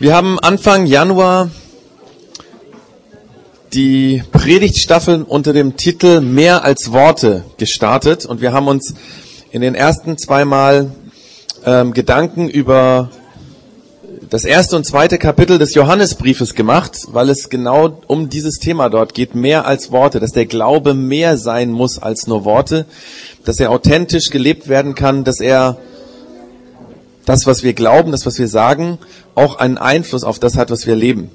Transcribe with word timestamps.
Wir 0.00 0.14
haben 0.14 0.38
Anfang 0.38 0.86
Januar 0.86 1.50
die 3.74 4.22
Predigtstaffel 4.32 5.24
unter 5.24 5.52
dem 5.52 5.76
Titel 5.76 6.22
Mehr 6.22 6.64
als 6.64 6.90
Worte 6.92 7.44
gestartet 7.58 8.24
und 8.24 8.40
wir 8.40 8.54
haben 8.54 8.66
uns 8.66 8.94
in 9.50 9.60
den 9.60 9.74
ersten 9.74 10.16
zweimal 10.16 10.90
ähm, 11.66 11.92
Gedanken 11.92 12.48
über 12.48 13.10
das 14.30 14.46
erste 14.46 14.76
und 14.76 14.86
zweite 14.86 15.18
Kapitel 15.18 15.58
des 15.58 15.74
Johannesbriefes 15.74 16.54
gemacht, 16.54 16.96
weil 17.08 17.28
es 17.28 17.50
genau 17.50 18.00
um 18.06 18.30
dieses 18.30 18.54
Thema 18.54 18.88
dort 18.88 19.12
geht, 19.12 19.34
mehr 19.34 19.66
als 19.66 19.92
Worte, 19.92 20.18
dass 20.18 20.32
der 20.32 20.46
Glaube 20.46 20.94
mehr 20.94 21.36
sein 21.36 21.72
muss 21.72 21.98
als 21.98 22.26
nur 22.26 22.46
Worte, 22.46 22.86
dass 23.44 23.60
er 23.60 23.70
authentisch 23.70 24.30
gelebt 24.30 24.66
werden 24.66 24.94
kann, 24.94 25.24
dass 25.24 25.40
er 25.40 25.76
das, 27.30 27.46
was 27.46 27.62
wir 27.62 27.74
glauben, 27.74 28.10
das, 28.10 28.26
was 28.26 28.40
wir 28.40 28.48
sagen, 28.48 28.98
auch 29.36 29.56
einen 29.56 29.78
Einfluss 29.78 30.24
auf 30.24 30.40
das 30.40 30.56
hat, 30.56 30.70
was 30.70 30.84
wir 30.88 30.96
leben. 30.96 31.30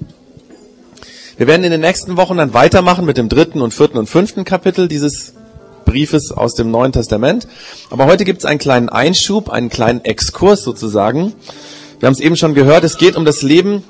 Wir 1.38 1.48
werden 1.48 1.64
in 1.64 1.72
den 1.72 1.80
nächsten 1.80 2.18
Wochen 2.18 2.36
dann 2.36 2.54
weitermachen 2.54 3.06
mit 3.06 3.16
dem 3.16 3.30
dritten 3.30 3.62
und 3.62 3.74
vierten 3.74 3.98
und 3.98 4.08
fünften 4.08 4.44
Kapitel 4.44 4.90
dieses 4.90 5.34
Briefes 5.86 6.34
aus 6.34 6.54
dem 6.54 6.70
Neuen 6.70 6.92
Testament. 6.92 7.48
Aber 7.90 8.08
heute 8.08 8.26
gibt 8.26 8.40
es 8.40 8.46
einen 8.46 8.60
kleinen 8.60 8.90
Einschub, 8.90 9.50
einen 9.50 9.70
kleinen 9.70 10.04
Exkurs 10.04 10.64
sozusagen. 10.64 11.32
Wir 12.00 12.08
haben 12.08 12.14
es 12.14 12.20
eben 12.20 12.36
schon 12.36 12.56
gehört, 12.56 12.84
es 12.84 12.98
geht 12.98 13.16
um 13.16 13.24
das 13.24 13.42
Leben 13.42 13.86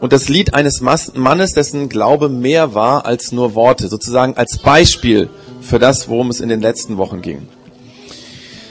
und 0.00 0.12
das 0.12 0.28
Lied 0.28 0.52
eines 0.52 0.82
Mannes, 0.82 1.52
dessen 1.54 1.88
Glaube 1.88 2.28
mehr 2.28 2.74
war 2.74 3.06
als 3.06 3.32
nur 3.32 3.54
Worte, 3.54 3.88
sozusagen 3.88 4.36
als 4.36 4.58
Beispiel 4.58 5.30
für 5.62 5.78
das, 5.78 6.10
worum 6.10 6.28
es 6.28 6.40
in 6.40 6.50
den 6.50 6.60
letzten 6.60 6.98
Wochen 6.98 7.22
ging. 7.22 7.48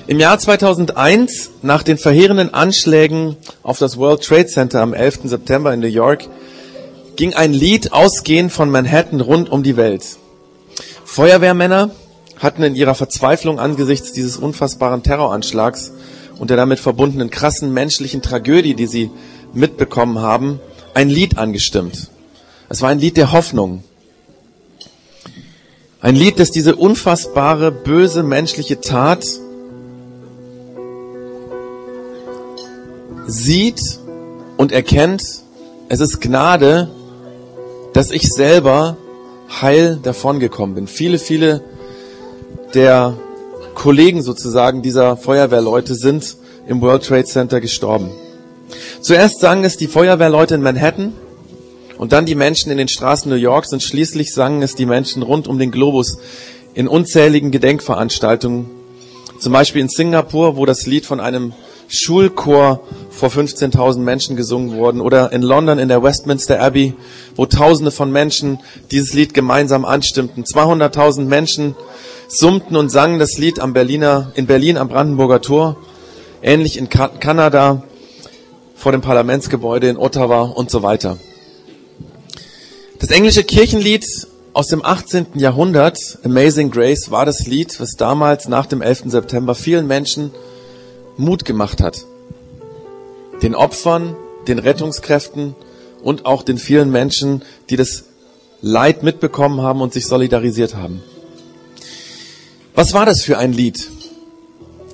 Im 0.08 0.20
Jahr 0.20 0.38
2001, 0.38 1.50
nach 1.64 1.82
den 1.82 1.98
verheerenden 1.98 2.54
Anschlägen 2.54 3.38
auf 3.64 3.80
das 3.80 3.98
World 3.98 4.24
Trade 4.24 4.46
Center 4.46 4.82
am 4.82 4.94
11. 4.94 5.22
September 5.24 5.74
in 5.74 5.80
New 5.80 5.88
York, 5.88 6.28
ging 7.16 7.34
ein 7.34 7.54
Lied 7.54 7.92
ausgehend 7.92 8.52
von 8.52 8.70
Manhattan 8.70 9.20
rund 9.20 9.50
um 9.52 9.64
die 9.64 9.78
Welt. 9.78 10.06
Feuerwehrmänner 11.06 11.90
hatten 12.38 12.62
in 12.62 12.76
ihrer 12.76 12.94
Verzweiflung 12.94 13.60
angesichts 13.60 14.12
dieses 14.12 14.38
unfassbaren 14.38 15.02
Terroranschlags 15.02 15.92
und 16.38 16.52
der 16.52 16.58
damit 16.58 16.78
verbundenen 16.78 17.32
krassen 17.32 17.74
menschlichen 17.74 18.22
Tragödie, 18.22 18.76
die 18.76 18.86
sie 18.86 19.10
mitbekommen 19.54 20.20
haben, 20.20 20.60
ein 20.94 21.10
Lied 21.10 21.40
angestimmt. 21.40 22.12
Es 22.70 22.84
war 22.84 22.90
ein 22.90 23.00
Lied 23.00 23.18
der 23.18 23.32
Hoffnung. 23.32 23.84
Ein 26.00 26.16
Lied, 26.16 26.40
das 26.40 26.52
diese 26.52 26.76
unfassbare, 26.76 27.72
böse 27.72 28.22
menschliche 28.22 28.82
Tat 28.82 29.26
sieht 33.28 33.82
und 34.58 34.72
erkennt, 34.72 35.24
es 35.90 36.00
ist 36.00 36.22
Gnade, 36.22 36.90
dass 37.94 38.12
ich 38.12 38.30
selber 38.32 38.98
heil 39.62 40.00
davongekommen 40.02 40.76
bin. 40.76 40.88
Viele, 40.88 41.20
viele 41.20 41.62
der 42.74 43.18
Kollegen 43.74 44.22
sozusagen 44.22 44.82
dieser 44.82 45.18
Feuerwehrleute 45.18 45.96
sind 45.96 46.38
im 46.68 46.82
World 46.82 47.04
Trade 47.04 47.26
Center 47.26 47.62
gestorben. 47.62 48.10
Zuerst 49.02 49.40
sangen 49.40 49.64
es 49.64 49.78
die 49.78 49.88
Feuerwehrleute 49.88 50.56
in 50.56 50.62
Manhattan 50.62 51.14
und 51.98 52.12
dann 52.12 52.26
die 52.26 52.36
Menschen 52.36 52.72
in 52.72 52.78
den 52.78 52.88
Straßen 52.88 53.30
New 53.30 53.38
Yorks 53.38 53.72
und 53.72 53.84
schließlich 53.84 54.34
sangen 54.34 54.62
es 54.62 54.76
die 54.76 54.86
Menschen 54.86 55.22
rund 55.22 55.48
um 55.48 55.60
den 55.60 55.72
Globus 55.72 56.18
in 56.74 56.88
unzähligen 56.88 57.52
Gedenkveranstaltungen. 57.52 58.66
Zum 59.40 59.54
Beispiel 59.54 59.82
in 59.82 59.90
Singapur, 59.90 60.58
wo 60.58 60.66
das 60.66 60.86
Lied 60.88 61.06
von 61.06 61.20
einem 61.20 61.54
Schulchor 61.88 62.82
vor 63.10 63.30
15.000 63.30 64.00
Menschen 64.00 64.36
gesungen 64.36 64.76
wurden 64.76 65.02
oder 65.02 65.32
in 65.32 65.42
London 65.42 65.80
in 65.80 65.88
der 65.88 66.04
Westminster 66.04 66.60
Abbey, 66.60 66.94
wo 67.36 67.46
Tausende 67.46 67.92
von 67.92 68.12
Menschen 68.12 68.60
dieses 68.92 69.14
Lied 69.14 69.34
gemeinsam 69.34 69.86
anstimmten. 69.86 70.44
200.000 70.44 71.26
Menschen 71.26 71.76
summten 72.28 72.76
und 72.76 72.90
sangen 72.90 73.20
das 73.20 73.38
Lied 73.38 73.60
am 73.60 73.74
Berliner, 73.74 74.32
in 74.36 74.48
Berlin 74.48 74.78
am 74.78 74.90
Brandenburger 74.90 75.42
Tor, 75.42 75.78
ähnlich 76.42 76.78
in 76.78 76.90
Kanada 76.90 77.84
vor 78.76 78.92
dem 78.92 79.02
Parlamentsgebäude 79.02 79.88
in 79.88 79.98
Ottawa 79.98 80.42
und 80.44 80.70
so 80.70 80.84
weiter. 80.84 81.18
Das 83.00 83.12
englische 83.12 83.44
Kirchenlied 83.44 84.06
aus 84.54 84.68
dem 84.68 84.86
18. 84.86 85.28
Jahrhundert, 85.36 86.00
Amazing 86.24 86.72
Grace, 86.72 87.12
war 87.12 87.26
das 87.26 87.46
Lied, 87.46 87.80
was 87.80 87.92
damals 87.98 88.48
nach 88.48 88.66
dem 88.66 88.82
11. 88.82 89.04
September 89.08 89.54
vielen 89.54 89.86
Menschen 89.86 90.32
Mut 91.18 91.46
gemacht 91.46 91.82
hat. 91.82 92.06
Den 93.42 93.56
Opfern, 93.56 94.16
den 94.48 94.60
Rettungskräften 94.60 95.56
und 96.04 96.26
auch 96.26 96.44
den 96.44 96.58
vielen 96.58 96.92
Menschen, 96.92 97.44
die 97.70 97.76
das 97.76 98.06
Leid 98.62 99.04
mitbekommen 99.04 99.62
haben 99.62 99.82
und 99.82 99.94
sich 99.94 100.06
solidarisiert 100.08 100.76
haben. 100.76 101.02
Was 102.74 102.94
war 102.94 103.06
das 103.06 103.24
für 103.24 103.38
ein 103.38 103.54
Lied? 103.54 103.90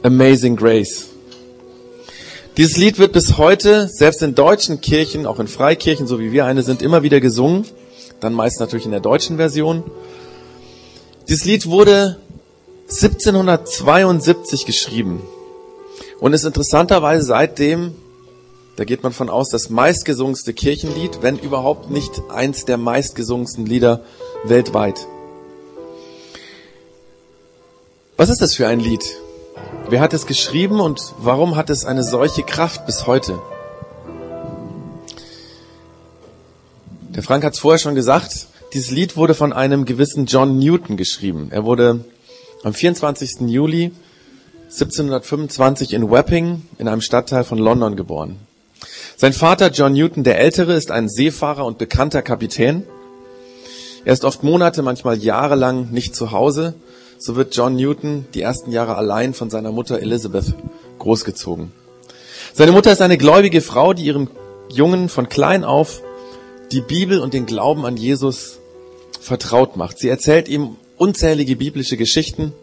Amazing 0.04 0.56
Grace. 0.56 1.08
Dieses 2.58 2.78
Lied 2.78 3.00
wird 3.00 3.14
bis 3.14 3.38
heute, 3.38 3.88
selbst 3.88 4.22
in 4.22 4.36
deutschen 4.36 4.82
Kirchen, 4.82 5.26
auch 5.26 5.40
in 5.40 5.48
Freikirchen, 5.48 6.06
so 6.06 6.20
wie 6.20 6.32
wir 6.32 6.46
eine 6.46 6.64
sind, 6.64 6.82
immer 6.82 7.02
wieder 7.02 7.20
gesungen. 7.20 7.66
Dann 8.20 8.34
meist 8.34 8.60
natürlich 8.60 8.86
in 8.86 8.92
der 8.92 9.00
deutschen 9.00 9.38
Version. 9.38 9.84
Dieses 11.28 11.46
Lied 11.46 11.68
wurde 11.68 12.18
1772 12.90 14.66
geschrieben 14.66 15.22
und 16.22 16.34
ist 16.34 16.46
interessanterweise 16.46 17.26
seitdem, 17.26 17.96
da 18.78 18.86
geht 18.86 19.04
man 19.04 19.12
von 19.12 19.30
aus, 19.30 19.50
das 19.50 19.70
meistgesungenste 19.70 20.54
Kirchenlied, 20.54 21.22
wenn 21.22 21.38
überhaupt 21.38 21.90
nicht 21.90 22.22
eins 22.30 22.64
der 22.64 22.78
meistgesungensten 22.78 23.66
Lieder 23.66 24.02
weltweit. 24.46 25.08
Was 28.16 28.30
ist 28.30 28.42
das 28.42 28.54
für 28.54 28.68
ein 28.68 28.80
Lied? 28.80 29.04
Wer 29.90 30.00
hat 30.00 30.14
es 30.14 30.28
geschrieben 30.28 30.80
und 30.80 31.02
warum 31.18 31.56
hat 31.56 31.72
es 31.72 31.86
eine 31.86 32.04
solche 32.04 32.44
Kraft 32.44 32.86
bis 32.86 33.08
heute? 33.08 33.42
Der 37.10 37.24
Frank 37.24 37.44
hat 37.44 37.56
es 37.56 37.60
vorher 37.60 37.80
schon 37.80 37.96
gesagt, 37.96 38.48
dieses 38.74 38.92
Lied 38.92 39.18
wurde 39.18 39.34
von 39.34 39.52
einem 39.54 39.86
gewissen 39.86 40.28
John 40.28 40.60
Newton 40.60 40.98
geschrieben. 40.98 41.48
Er 41.50 41.66
wurde 41.66 42.06
am 42.64 42.76
24. 42.76 43.42
Juli 43.48 43.92
1725 44.72 45.92
in 45.92 46.10
Wapping 46.10 46.62
in 46.78 46.88
einem 46.88 47.02
Stadtteil 47.02 47.44
von 47.44 47.58
London 47.58 47.98
geboren. 47.98 48.38
Sein 49.18 49.34
Vater 49.34 49.70
John 49.70 49.92
Newton 49.92 50.24
der 50.24 50.40
Ältere 50.40 50.76
ist 50.76 50.92
ein 50.92 51.10
Seefahrer 51.10 51.66
und 51.66 51.78
bekannter 51.78 52.22
Kapitän. 52.22 52.84
Er 54.06 54.14
ist 54.14 54.24
oft 54.24 54.44
Monate, 54.44 54.82
manchmal 54.82 55.18
jahrelang 55.18 55.92
nicht 55.92 56.16
zu 56.16 56.32
Hause. 56.32 56.74
So 57.20 57.36
wird 57.36 57.54
John 57.54 57.76
Newton 57.76 58.28
die 58.34 58.42
ersten 58.42 58.72
Jahre 58.72 58.96
allein 58.96 59.34
von 59.34 59.50
seiner 59.50 59.74
Mutter 59.74 60.00
Elizabeth 60.00 60.56
großgezogen. 61.00 61.74
Seine 62.54 62.72
Mutter 62.72 62.94
ist 62.94 63.02
eine 63.02 63.18
gläubige 63.18 63.60
Frau, 63.60 63.92
die 63.92 64.06
ihrem 64.06 64.30
Jungen 64.70 65.10
von 65.10 65.28
klein 65.28 65.66
auf 65.66 66.02
die 66.72 66.82
Bibel 66.82 67.20
und 67.20 67.34
den 67.34 67.46
Glauben 67.46 67.86
an 67.86 67.98
Jesus 67.98 68.60
vertraut 69.20 69.76
macht. 69.76 70.00
Sie 70.00 70.08
erzählt 70.08 70.48
ihm 70.48 70.78
unzählige 70.96 71.58
biblische 71.58 71.98
Geschichten 71.98 72.54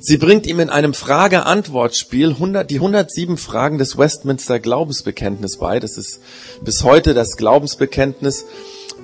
Sie 0.00 0.16
bringt 0.16 0.46
ihm 0.46 0.60
in 0.60 0.70
einem 0.70 0.94
Frage-Antwort-Spiel 0.94 2.36
die 2.68 2.76
107 2.76 3.36
Fragen 3.36 3.78
des 3.78 3.98
Westminster 3.98 4.60
Glaubensbekenntnis 4.60 5.58
bei. 5.58 5.80
Das 5.80 5.96
ist 5.96 6.20
bis 6.62 6.84
heute 6.84 7.14
das 7.14 7.36
Glaubensbekenntnis, 7.36 8.44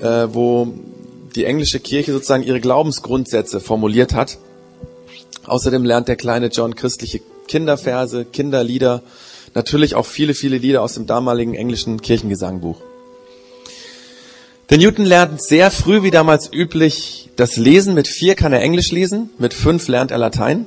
äh, 0.00 0.28
wo 0.30 0.72
die 1.34 1.44
englische 1.44 1.80
Kirche 1.80 2.12
sozusagen 2.12 2.42
ihre 2.42 2.60
Glaubensgrundsätze 2.60 3.60
formuliert 3.60 4.14
hat. 4.14 4.38
Außerdem 5.44 5.84
lernt 5.84 6.08
der 6.08 6.16
kleine 6.16 6.48
John 6.48 6.74
christliche 6.74 7.20
Kinderverse, 7.48 8.24
Kinderlieder, 8.24 9.02
natürlich 9.54 9.94
auch 9.94 10.06
viele, 10.06 10.34
viele 10.34 10.58
Lieder 10.58 10.82
aus 10.82 10.94
dem 10.94 11.06
damaligen 11.06 11.54
englischen 11.54 12.00
Kirchengesangbuch. 12.00 12.80
Der 14.72 14.78
Newton 14.78 15.04
lernt 15.04 15.42
sehr 15.42 15.70
früh, 15.70 16.02
wie 16.02 16.10
damals 16.10 16.50
üblich, 16.50 17.28
das 17.36 17.58
Lesen. 17.58 17.92
Mit 17.92 18.08
vier 18.08 18.34
kann 18.34 18.54
er 18.54 18.62
Englisch 18.62 18.90
lesen, 18.90 19.28
mit 19.36 19.52
fünf 19.52 19.86
lernt 19.86 20.10
er 20.10 20.16
Latein. 20.16 20.64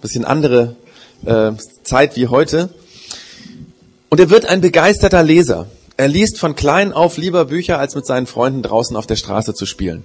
Bisschen 0.00 0.24
andere 0.24 0.76
äh, 1.24 1.50
Zeit 1.82 2.14
wie 2.14 2.28
heute. 2.28 2.68
Und 4.10 4.20
er 4.20 4.30
wird 4.30 4.46
ein 4.46 4.60
begeisterter 4.60 5.24
Leser. 5.24 5.66
Er 5.96 6.06
liest 6.06 6.38
von 6.38 6.54
klein 6.54 6.92
auf 6.92 7.16
lieber 7.16 7.46
Bücher, 7.46 7.80
als 7.80 7.96
mit 7.96 8.06
seinen 8.06 8.28
Freunden 8.28 8.62
draußen 8.62 8.96
auf 8.96 9.08
der 9.08 9.16
Straße 9.16 9.54
zu 9.54 9.66
spielen. 9.66 10.04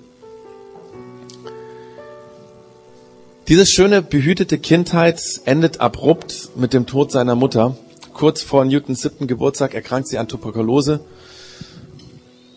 Diese 3.48 3.68
schöne, 3.68 4.02
behütete 4.02 4.58
Kindheit 4.58 5.22
endet 5.46 5.80
abrupt 5.80 6.50
mit 6.56 6.74
dem 6.74 6.88
Tod 6.88 7.12
seiner 7.12 7.36
Mutter. 7.36 7.78
Kurz 8.14 8.42
vor 8.42 8.66
Newtons 8.66 9.04
siebten 9.04 9.28
Geburtstag 9.28 9.76
erkrankt 9.76 10.08
sie 10.08 10.18
an 10.18 10.28
Tuberkulose 10.28 11.02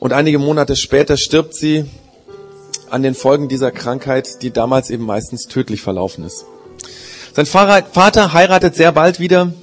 und 0.04 0.12
einige 0.12 0.38
Monate 0.38 0.76
später 0.76 1.16
stirbt 1.16 1.54
sie 1.54 1.86
an 2.90 3.02
den 3.02 3.14
Folgen 3.14 3.48
dieser 3.48 3.70
Krankheit, 3.70 4.42
die 4.42 4.50
damals 4.50 4.90
eben 4.90 5.06
meistens 5.06 5.46
tödlich 5.46 5.80
verlaufen 5.80 6.24
ist. 6.24 6.44
Sein 7.32 7.46
Vater 7.46 8.34
heiratet 8.34 8.74
sehr 8.74 8.92
bald 8.92 9.18
wieder 9.18 9.54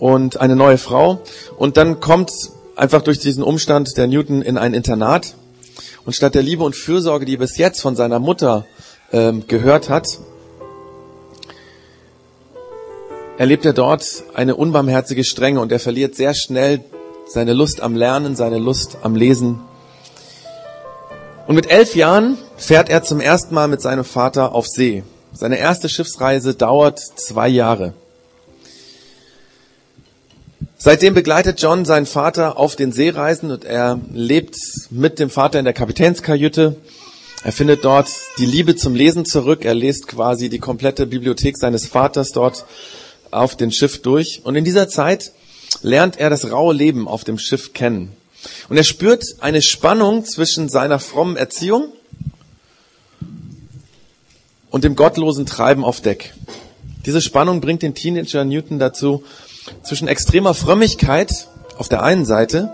und 0.00 0.40
eine 0.40 0.56
neue 0.56 0.78
Frau. 0.78 1.20
Und 1.56 1.76
dann 1.76 2.00
kommt 2.00 2.32
einfach 2.74 3.02
durch 3.02 3.20
diesen 3.20 3.44
Umstand 3.44 3.96
der 3.96 4.08
Newton 4.08 4.42
in 4.42 4.58
ein 4.58 4.74
Internat. 4.74 5.36
Und 6.04 6.16
statt 6.16 6.34
der 6.34 6.42
Liebe 6.42 6.64
und 6.64 6.74
Fürsorge, 6.74 7.24
die 7.24 7.34
er 7.34 7.38
bis 7.38 7.56
jetzt 7.56 7.80
von 7.80 7.94
seiner 7.94 8.18
Mutter 8.18 8.66
ähm, 9.12 9.46
gehört 9.46 9.88
hat, 9.88 10.18
erlebt 13.38 13.64
er 13.64 13.74
dort 13.74 14.24
eine 14.34 14.56
unbarmherzige 14.56 15.22
Strenge 15.22 15.60
und 15.60 15.70
er 15.70 15.78
verliert 15.78 16.16
sehr 16.16 16.34
schnell 16.34 16.80
seine 17.32 17.54
Lust 17.54 17.80
am 17.80 17.96
Lernen, 17.96 18.36
seine 18.36 18.58
Lust 18.58 18.98
am 19.02 19.16
Lesen. 19.16 19.58
Und 21.46 21.54
mit 21.54 21.70
elf 21.70 21.94
Jahren 21.96 22.36
fährt 22.56 22.90
er 22.90 23.02
zum 23.02 23.20
ersten 23.20 23.54
Mal 23.54 23.68
mit 23.68 23.80
seinem 23.80 24.04
Vater 24.04 24.54
auf 24.54 24.66
See. 24.66 25.02
Seine 25.32 25.58
erste 25.58 25.88
Schiffsreise 25.88 26.54
dauert 26.54 26.98
zwei 26.98 27.48
Jahre. 27.48 27.94
Seitdem 30.76 31.14
begleitet 31.14 31.62
John 31.62 31.84
seinen 31.84 32.06
Vater 32.06 32.58
auf 32.58 32.76
den 32.76 32.92
Seereisen 32.92 33.50
und 33.50 33.64
er 33.64 33.98
lebt 34.12 34.56
mit 34.90 35.18
dem 35.18 35.30
Vater 35.30 35.58
in 35.58 35.64
der 35.64 35.74
Kapitänskajüte. 35.74 36.76
Er 37.44 37.52
findet 37.52 37.84
dort 37.84 38.08
die 38.38 38.46
Liebe 38.46 38.76
zum 38.76 38.94
Lesen 38.94 39.24
zurück. 39.24 39.64
Er 39.64 39.74
liest 39.74 40.06
quasi 40.06 40.48
die 40.48 40.58
komplette 40.58 41.06
Bibliothek 41.06 41.56
seines 41.56 41.86
Vaters 41.86 42.32
dort 42.32 42.66
auf 43.30 43.56
dem 43.56 43.70
Schiff 43.70 44.02
durch. 44.02 44.42
Und 44.44 44.54
in 44.54 44.64
dieser 44.64 44.88
Zeit 44.88 45.32
lernt 45.82 46.18
er 46.18 46.30
das 46.30 46.50
raue 46.50 46.74
Leben 46.74 47.08
auf 47.08 47.24
dem 47.24 47.38
Schiff 47.38 47.72
kennen. 47.72 48.12
Und 48.68 48.76
er 48.76 48.84
spürt 48.84 49.24
eine 49.40 49.62
Spannung 49.62 50.24
zwischen 50.24 50.68
seiner 50.68 50.98
frommen 50.98 51.36
Erziehung 51.36 51.92
und 54.70 54.84
dem 54.84 54.96
gottlosen 54.96 55.46
Treiben 55.46 55.84
auf 55.84 56.00
Deck. 56.00 56.34
Diese 57.06 57.20
Spannung 57.20 57.60
bringt 57.60 57.82
den 57.82 57.94
Teenager 57.94 58.44
Newton 58.44 58.78
dazu, 58.78 59.24
zwischen 59.82 60.08
extremer 60.08 60.54
Frömmigkeit 60.54 61.48
auf 61.78 61.88
der 61.88 62.02
einen 62.02 62.24
Seite 62.24 62.72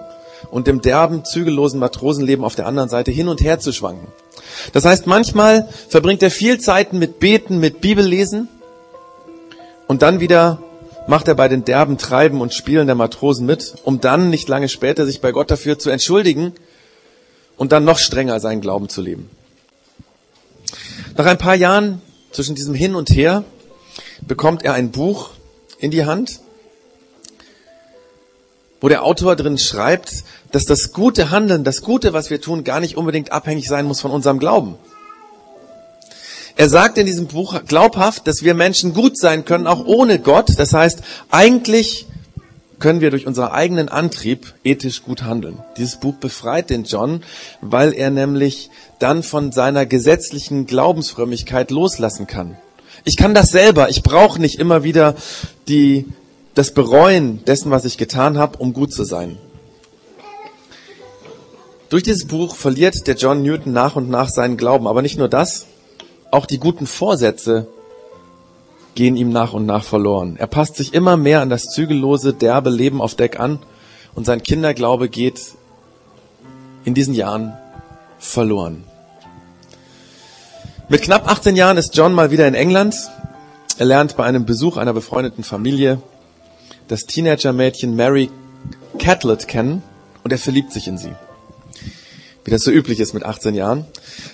und 0.50 0.67
dem 0.67 0.81
derben, 0.81 1.25
zügellosen 1.25 1.81
Matrosenleben 1.81 2.45
auf 2.45 2.55
der 2.55 2.67
anderen 2.67 2.89
Seite 2.89 3.11
hin 3.11 3.29
und 3.29 3.43
her 3.43 3.59
zu 3.59 3.73
schwanken. 3.73 4.09
Das 4.73 4.85
heißt, 4.85 5.06
manchmal 5.06 5.69
verbringt 5.89 6.23
er 6.23 6.31
viel 6.31 6.59
Zeit 6.59 6.93
mit 6.93 7.21
Beten, 7.21 7.59
mit 7.59 7.81
Bibellesen 7.81 8.49
und 9.87 10.03
dann 10.03 10.21
wieder 10.21 10.62
macht 11.09 11.27
er 11.27 11.35
bei 11.35 11.49
den 11.49 11.65
derben 11.65 11.97
Treiben 11.97 12.43
und 12.43 12.53
Spielen 12.53 12.87
der 12.87 12.95
Matrosen 12.95 13.47
mit, 13.47 13.75
um 13.85 13.99
dann 14.01 14.29
nicht 14.29 14.47
lange 14.47 14.69
später 14.69 15.07
sich 15.07 15.23
bei 15.23 15.33
Gott 15.33 15.51
dafür 15.51 15.79
zu 15.79 15.89
entschuldigen 15.89 16.53
und 17.57 17.73
dann 17.73 17.85
noch 17.85 17.99
strenger 17.99 18.39
seinen 18.41 18.61
Glauben 18.61 18.91
zu 18.91 19.01
leben. 19.01 19.31
Nach 21.17 21.25
ein 21.25 21.39
paar 21.39 21.55
Jahren 21.55 22.03
zwischen 22.31 22.55
diesem 22.55 22.75
Hin 22.75 22.95
und 22.95 23.09
Her 23.09 23.45
bekommt 24.21 24.65
er 24.65 24.75
ein 24.75 24.91
Buch 24.91 25.31
in 25.79 25.91
die 25.91 26.05
Hand, 26.05 26.41
wo 28.83 28.89
der 28.89 29.03
Autor 29.03 29.35
drin 29.35 29.57
schreibt, 29.57 30.25
dass 30.53 30.67
das 30.67 30.93
gute 30.93 31.31
Handeln, 31.31 31.65
das 31.65 31.81
Gute, 31.81 32.13
was 32.13 32.29
wir 32.29 32.43
tun, 32.43 32.65
gar 32.65 32.81
nicht 32.81 32.99
unbedingt 32.99 33.33
abhängig 33.33 33.67
sein 33.67 33.87
muss 33.87 34.03
von 34.03 34.11
unserem 34.11 34.39
Glauben. 34.39 34.77
Er 36.59 36.69
sagt 36.69 36.99
in 36.99 37.07
diesem 37.07 37.29
Buch 37.29 37.61
glaubhaft, 37.69 38.27
dass 38.27 38.43
wir 38.43 38.53
Menschen 38.53 38.93
gut 38.93 39.17
sein 39.17 39.45
können, 39.45 39.69
auch 39.69 39.87
ohne 39.87 40.19
Gott. 40.19 40.59
Das 40.59 40.75
heißt, 40.75 41.03
eigentlich 41.31 42.07
können 42.81 43.01
wir 43.01 43.13
durch 43.13 43.29
unseren 43.29 43.53
eigenen 43.53 43.89
Antrieb 43.89 44.55
ethisch 44.65 45.05
gut 45.05 45.23
handeln. 45.23 45.63
Dieses 45.77 46.01
Buch 46.01 46.17
befreit 46.17 46.69
den 46.69 46.83
John, 46.83 47.23
weil 47.61 47.93
er 47.93 48.11
nämlich 48.11 48.71
dann 48.99 49.23
von 49.23 49.53
seiner 49.53 49.87
gesetzlichen 49.87 50.67
Glaubensfrömmigkeit 50.67 51.71
loslassen 51.71 52.27
kann. 52.27 52.57
Ich 53.05 53.17
kann 53.17 53.35
das 53.35 53.51
selber. 53.51 53.89
Ich 53.89 54.03
brauche 54.03 54.41
nicht 54.41 54.59
immer 54.59 54.83
wieder 54.83 55.15
die, 55.69 56.07
das 56.55 56.75
Bereuen 56.75 57.45
dessen, 57.45 57.71
was 57.71 57.85
ich 57.85 57.99
getan 57.99 58.37
habe, 58.37 58.59
um 58.59 58.73
gut 58.73 58.93
zu 58.93 59.05
sein. 59.05 59.39
Durch 61.89 62.03
dieses 62.03 62.27
Buch 62.27 62.57
verliert 62.57 63.07
der 63.07 63.15
John 63.15 63.43
Newton 63.45 63.73
nach 63.73 63.95
und 63.95 64.11
nach 64.11 64.29
seinen 64.29 64.57
Glauben. 64.57 64.89
Aber 64.89 65.03
nicht 65.03 65.19
nur 65.19 65.29
das, 65.29 65.69
auch 66.31 66.47
die 66.47 66.59
guten 66.59 66.87
Vorsätze 66.87 67.67
gehen 68.95 69.17
ihm 69.17 69.31
nach 69.31 69.53
und 69.53 69.67
nach 69.67 69.85
verloren. 69.85 70.37
Er 70.39 70.47
passt 70.47 70.77
sich 70.77 70.93
immer 70.93 71.17
mehr 71.17 71.41
an 71.41 71.51
das 71.51 71.65
zügellose, 71.65 72.35
derbe 72.35 72.71
Leben 72.71 73.01
auf 73.01 73.15
Deck 73.15 73.39
an 73.39 73.61
und 74.15 74.27
sein 74.27 74.43
Kinderglaube 74.43 75.09
geht 75.09 75.41
in 76.85 76.95
diesen 76.95 77.15
Jahren 77.15 77.57
verloren. 78.19 78.85
Mit 80.89 81.03
knapp 81.03 81.31
18 81.31 81.55
Jahren 81.55 81.77
ist 81.77 81.97
John 81.97 82.13
mal 82.13 82.31
wieder 82.31 82.49
in 82.49 82.55
England. 82.55 82.97
Er 83.77 83.87
lernt 83.87 84.17
bei 84.17 84.25
einem 84.25 84.47
Besuch 84.47 84.77
einer 84.77 84.95
befreundeten 84.95 85.45
Familie 85.45 86.01
das 86.89 87.05
Teenager-Mädchen 87.05 87.95
Mary 87.95 88.31
Catlett 88.99 89.47
kennen 89.47 89.83
und 90.25 90.33
er 90.33 90.39
verliebt 90.39 90.73
sich 90.73 90.89
in 90.89 90.97
sie 90.97 91.13
wie 92.49 92.51
das 92.51 92.63
so 92.63 92.71
üblich 92.71 92.99
ist 92.99 93.13
mit 93.13 93.25
18 93.25 93.55
Jahren. 93.55 93.85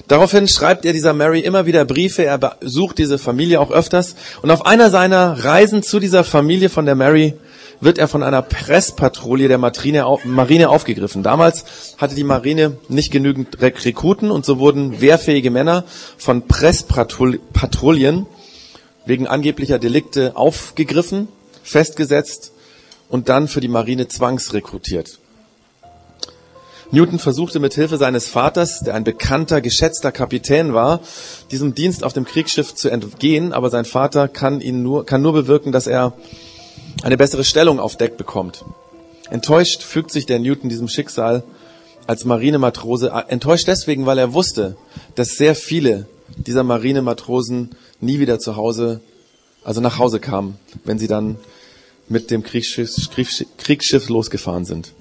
Daraufhin 0.08 0.48
schreibt 0.48 0.84
er 0.84 0.92
dieser 0.92 1.12
Mary 1.12 1.40
immer 1.40 1.66
wieder 1.66 1.84
Briefe, 1.84 2.25
er 2.25 2.38
besucht 2.38 2.98
diese 2.98 3.19
Familie 3.19 3.60
auch 3.60 3.70
öfters 3.70 4.16
und 4.42 4.50
auf 4.50 4.66
einer 4.66 4.90
seiner 4.90 5.44
Reisen 5.44 5.82
zu 5.82 5.98
dieser 6.00 6.25
Familie 6.25 6.69
von 6.69 6.86
der 6.86 6.94
Mary 6.94 7.34
wird 7.81 7.98
er 7.98 8.08
von 8.08 8.22
einer 8.22 8.42
Presspatrouille 8.42 9.48
der 9.48 9.58
Marine, 9.58 10.69
aufgegriffen. 10.69 11.22
Damals 11.22 11.64
hatte 11.98 12.14
die 12.14 12.25
Marine 12.25 12.78
nicht 12.88 13.10
genügend 13.10 13.60
Rekruten 13.60 14.31
und 14.31 14.46
so 14.46 14.58
wurden 14.58 15.00
wehrfähige 15.00 15.50
Männer 15.50 15.84
von 16.16 16.46
Presspatrouillen 16.46 18.26
wegen 19.06 19.26
angeblicher 19.26 19.78
Delikte 19.78 20.37
aufgegriffen, 20.37 21.28
festgesetzt 21.62 22.52
und 23.08 23.28
dann 23.28 23.48
für 23.48 23.60
die 23.60 23.69
Marine 23.69 24.08
zwangsrekrutiert. 24.08 25.19
Newton 26.94 27.19
versuchte 27.19 27.58
mit 27.58 27.75
Hilfe 27.75 27.96
seines 27.96 28.29
Vaters, 28.29 28.79
der 28.79 28.94
ein 28.94 29.02
bekannter, 29.02 29.61
geschätzter 29.61 30.12
Kapitän 30.12 30.75
war, 30.75 31.00
diesem 31.50 31.75
Dienst 31.75 32.05
auf 32.05 32.12
dem 32.12 32.25
Kriegsschiff 32.25 32.73
zu 32.73 32.88
entgehen, 32.88 33.52
aber 33.52 33.69
sein 33.69 33.85
Vater 33.85 34.29
kann 34.29 34.61
ihn 34.61 34.85
nur, 34.85 35.05
kann 35.05 35.20
nur 35.20 35.32
bewirken, 35.32 35.73
dass 35.73 35.88
er 35.88 36.12
eine 37.02 37.17
bessere 37.17 37.43
Stellung 37.43 37.81
auf 37.81 37.96
Deck 37.96 38.17
bekommt. 38.17 38.64
Enttäuscht 39.29 39.82
fügt 39.82 40.12
sich 40.12 40.25
der 40.26 40.38
Newton 40.38 40.69
diesem 40.69 40.87
Schicksal 40.87 41.43
als 42.06 42.25
Marinematrose, 42.25 43.11
enttäuscht 43.26 43.67
deswegen, 43.67 44.06
weil 44.06 44.19
er 44.19 44.32
wusste, 44.32 44.76
dass 45.17 45.31
sehr 45.31 45.56
viele 45.56 46.06
dieser 46.37 46.62
Marinematrosen 46.62 47.70
nie 48.00 48.20
wieder 48.20 48.38
zu 48.38 48.55
Hause, 48.55 49.00
also 49.64 49.81
nach 49.81 49.99
Hause 49.99 50.20
kamen, 50.20 50.58
wenn 50.85 51.00
sie 51.00 51.08
dann 51.08 51.38
mit 52.08 52.31
dem 52.31 52.44
Kriegsschiff, 52.44 52.94
Kriegsschiff 53.58 54.08
losgefahren 54.08 54.64
sind. 54.64 54.93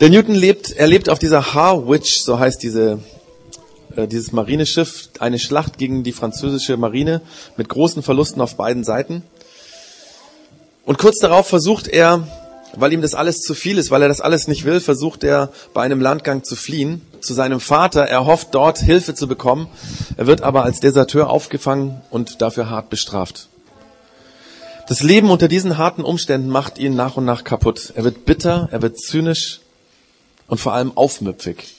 Der 0.00 0.10
Newton 0.10 0.36
lebt, 0.36 0.70
er 0.70 0.86
lebt 0.86 1.08
auf 1.08 1.18
dieser 1.18 1.54
Harwich, 1.54 2.22
so 2.22 2.38
heißt 2.38 2.62
diese, 2.62 3.00
äh, 3.96 4.06
dieses 4.06 4.30
Marineschiff, 4.30 5.08
eine 5.18 5.40
Schlacht 5.40 5.76
gegen 5.76 6.04
die 6.04 6.12
französische 6.12 6.76
Marine 6.76 7.20
mit 7.56 7.68
großen 7.68 8.04
Verlusten 8.04 8.40
auf 8.40 8.54
beiden 8.54 8.84
Seiten. 8.84 9.24
Und 10.84 10.98
kurz 10.98 11.18
darauf 11.18 11.48
versucht 11.48 11.88
er, 11.88 12.28
weil 12.76 12.92
ihm 12.92 13.02
das 13.02 13.14
alles 13.14 13.40
zu 13.40 13.54
viel 13.54 13.76
ist, 13.76 13.90
weil 13.90 14.02
er 14.02 14.06
das 14.08 14.20
alles 14.20 14.46
nicht 14.46 14.64
will, 14.64 14.78
versucht 14.78 15.24
er 15.24 15.50
bei 15.74 15.82
einem 15.82 16.00
Landgang 16.00 16.44
zu 16.44 16.54
fliehen 16.54 17.02
zu 17.20 17.34
seinem 17.34 17.58
Vater. 17.58 18.04
Er 18.04 18.24
hofft 18.24 18.54
dort 18.54 18.78
Hilfe 18.78 19.16
zu 19.16 19.26
bekommen. 19.26 19.66
Er 20.16 20.28
wird 20.28 20.42
aber 20.42 20.62
als 20.62 20.78
Deserteur 20.78 21.28
aufgefangen 21.28 22.00
und 22.10 22.40
dafür 22.40 22.70
hart 22.70 22.88
bestraft. 22.88 23.48
Das 24.86 25.02
Leben 25.02 25.28
unter 25.30 25.48
diesen 25.48 25.76
harten 25.76 26.04
Umständen 26.04 26.50
macht 26.50 26.78
ihn 26.78 26.94
nach 26.94 27.16
und 27.16 27.24
nach 27.24 27.42
kaputt. 27.42 27.92
Er 27.96 28.04
wird 28.04 28.24
bitter, 28.26 28.68
er 28.70 28.80
wird 28.80 28.96
zynisch, 28.96 29.60
und 30.48 30.58
vor 30.58 30.72
allem 30.72 30.96
aufmüpfig. 30.96 31.76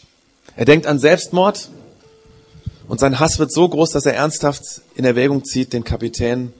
Er 0.56 0.66
denkt 0.66 0.88
an 0.88 1.00
Selbstmord 1.00 1.70
und 2.88 3.00
sein 3.00 3.20
Hass 3.20 3.40
wird 3.40 3.52
so 3.52 3.68
groß, 3.68 3.92
dass 3.92 4.06
er 4.06 4.16
ernsthaft 4.16 4.82
in 4.96 5.06
Erwägung 5.06 5.44
zieht, 5.44 5.74
den 5.74 5.84
Kapitän 5.84 6.54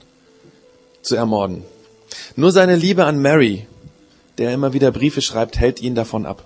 zu 1.02 1.16
ermorden. 1.16 1.64
Nur 2.36 2.52
seine 2.52 2.76
Liebe 2.76 3.04
an 3.04 3.22
Mary, 3.22 3.66
der 4.38 4.52
immer 4.52 4.72
wieder 4.72 4.90
Briefe 4.90 5.22
schreibt, 5.22 5.58
hält 5.58 5.80
ihn 5.80 5.94
davon 5.94 6.26
ab. 6.26 6.44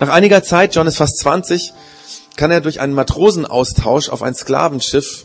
Nach 0.00 0.08
einiger 0.08 0.42
Zeit, 0.42 0.74
John 0.74 0.86
ist 0.86 0.96
fast 0.96 1.18
20, 1.18 1.72
kann 2.36 2.50
er 2.50 2.60
durch 2.60 2.80
einen 2.80 2.92
Matrosenaustausch 2.92 4.08
auf 4.10 4.22
ein 4.22 4.34
Sklavenschiff 4.34 5.24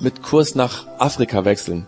mit 0.00 0.22
Kurs 0.22 0.54
nach 0.54 0.86
Afrika 0.98 1.44
wechseln. 1.44 1.86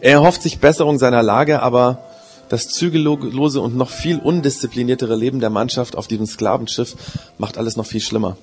Er 0.00 0.12
erhofft 0.12 0.42
sich 0.42 0.60
Besserung 0.60 0.98
seiner 0.98 1.22
Lage, 1.22 1.62
aber 1.62 2.09
das 2.50 2.66
zügellose 2.66 3.60
und 3.60 3.76
noch 3.76 3.90
viel 3.90 4.18
undiszipliniertere 4.18 5.14
Leben 5.14 5.38
der 5.38 5.50
Mannschaft 5.50 5.96
auf 5.96 6.08
diesem 6.08 6.26
Sklavenschiff 6.26 6.96
macht 7.38 7.56
alles 7.56 7.76
noch 7.76 7.86
viel 7.86 8.00
schlimmer. 8.00 8.36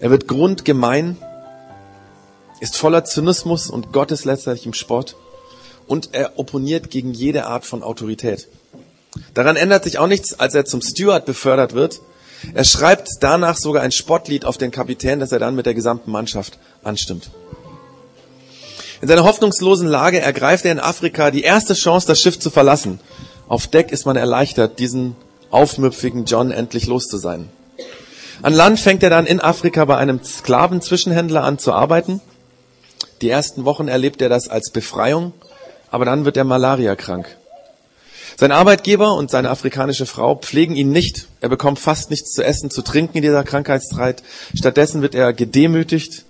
Er 0.00 0.10
wird 0.10 0.26
grundgemein, 0.26 1.16
ist 2.60 2.76
voller 2.76 3.04
Zynismus 3.04 3.70
und 3.70 3.92
gotteslästerlichem 3.92 4.74
Spott 4.74 5.14
und 5.86 6.10
er 6.12 6.36
opponiert 6.36 6.90
gegen 6.90 7.12
jede 7.12 7.46
Art 7.46 7.64
von 7.64 7.84
Autorität. 7.84 8.48
Daran 9.34 9.54
ändert 9.54 9.84
sich 9.84 9.98
auch 9.98 10.08
nichts, 10.08 10.38
als 10.38 10.56
er 10.56 10.64
zum 10.64 10.82
Steward 10.82 11.24
befördert 11.24 11.74
wird. 11.74 12.00
Er 12.54 12.64
schreibt 12.64 13.08
danach 13.20 13.56
sogar 13.56 13.84
ein 13.84 13.92
Spottlied 13.92 14.46
auf 14.46 14.58
den 14.58 14.72
Kapitän, 14.72 15.20
das 15.20 15.30
er 15.30 15.38
dann 15.38 15.54
mit 15.54 15.66
der 15.66 15.74
gesamten 15.74 16.10
Mannschaft 16.10 16.58
anstimmt. 16.82 17.30
In 19.00 19.06
seiner 19.06 19.22
hoffnungslosen 19.22 19.86
Lage 19.86 20.20
ergreift 20.20 20.64
er 20.64 20.72
in 20.72 20.80
Afrika 20.80 21.30
die 21.30 21.42
erste 21.42 21.74
Chance, 21.74 22.08
das 22.08 22.20
Schiff 22.20 22.40
zu 22.40 22.50
verlassen 22.50 22.98
Auf 23.48 23.66
Deck 23.66 23.92
ist 23.92 24.04
man 24.04 24.16
erleichtert, 24.16 24.78
diesen 24.78 25.16
aufmüpfigen 25.50 26.26
John 26.26 26.50
endlich 26.50 26.86
los 26.86 27.06
zu 27.06 27.16
sein. 27.16 27.48
An 28.42 28.52
Land 28.52 28.78
fängt 28.78 29.02
er 29.02 29.10
dann 29.10 29.26
in 29.26 29.40
Afrika 29.40 29.86
bei 29.86 29.96
einem 29.96 30.22
Sklavenzwischenhändler 30.22 31.42
an 31.42 31.58
zu 31.58 31.72
arbeiten. 31.72 32.20
Die 33.22 33.30
ersten 33.30 33.64
Wochen 33.64 33.88
erlebt 33.88 34.20
er 34.20 34.28
das 34.28 34.48
als 34.48 34.70
Befreiung, 34.70 35.32
aber 35.90 36.04
dann 36.04 36.24
wird 36.24 36.36
er 36.36 36.44
Malaria 36.44 36.94
krank. 36.94 37.36
Sein 38.36 38.52
Arbeitgeber 38.52 39.14
und 39.14 39.30
seine 39.30 39.50
afrikanische 39.50 40.06
Frau 40.06 40.36
pflegen 40.36 40.76
ihn 40.76 40.90
nicht. 40.90 41.26
Er 41.40 41.48
bekommt 41.48 41.80
fast 41.80 42.10
nichts 42.10 42.32
zu 42.32 42.44
essen, 42.44 42.70
zu 42.70 42.82
trinken 42.82 43.16
in 43.16 43.22
dieser 43.22 43.42
Krankheitszeit. 43.42 44.22
Stattdessen 44.54 45.02
wird 45.02 45.16
er 45.16 45.32
gedemütigt, 45.32 46.24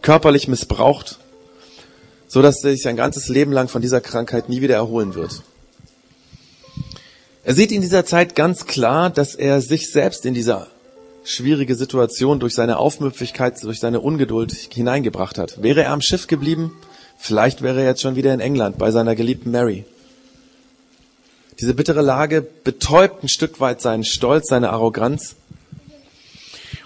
körperlich 0.00 0.48
missbraucht, 0.48 1.18
so 2.28 2.40
dass 2.40 2.64
er 2.64 2.70
sich 2.70 2.82
sein 2.82 2.96
ganzes 2.96 3.28
Leben 3.28 3.52
lang 3.52 3.68
von 3.68 3.82
dieser 3.82 4.00
Krankheit 4.00 4.48
nie 4.48 4.62
wieder 4.62 4.76
erholen 4.76 5.14
wird. 5.14 5.42
Er 7.44 7.54
sieht 7.54 7.72
in 7.72 7.80
dieser 7.80 8.04
Zeit 8.04 8.36
ganz 8.36 8.66
klar, 8.66 9.10
dass 9.10 9.34
er 9.34 9.60
sich 9.60 9.90
selbst 9.90 10.24
in 10.26 10.34
dieser 10.34 10.68
schwierige 11.24 11.74
Situation 11.74 12.38
durch 12.38 12.54
seine 12.54 12.78
Aufmüpfigkeit, 12.78 13.62
durch 13.62 13.80
seine 13.80 14.00
Ungeduld 14.00 14.52
hineingebracht 14.52 15.38
hat. 15.38 15.60
Wäre 15.62 15.82
er 15.82 15.92
am 15.92 16.00
Schiff 16.00 16.28
geblieben, 16.28 16.72
vielleicht 17.18 17.62
wäre 17.62 17.80
er 17.80 17.86
jetzt 17.86 18.00
schon 18.00 18.16
wieder 18.16 18.32
in 18.32 18.40
England 18.40 18.78
bei 18.78 18.92
seiner 18.92 19.16
geliebten 19.16 19.50
Mary. 19.50 19.84
Diese 21.60 21.74
bittere 21.74 22.00
Lage 22.00 22.42
betäubt 22.42 23.24
ein 23.24 23.28
Stück 23.28 23.60
weit 23.60 23.80
seinen 23.80 24.04
Stolz, 24.04 24.48
seine 24.48 24.70
Arroganz. 24.70 25.34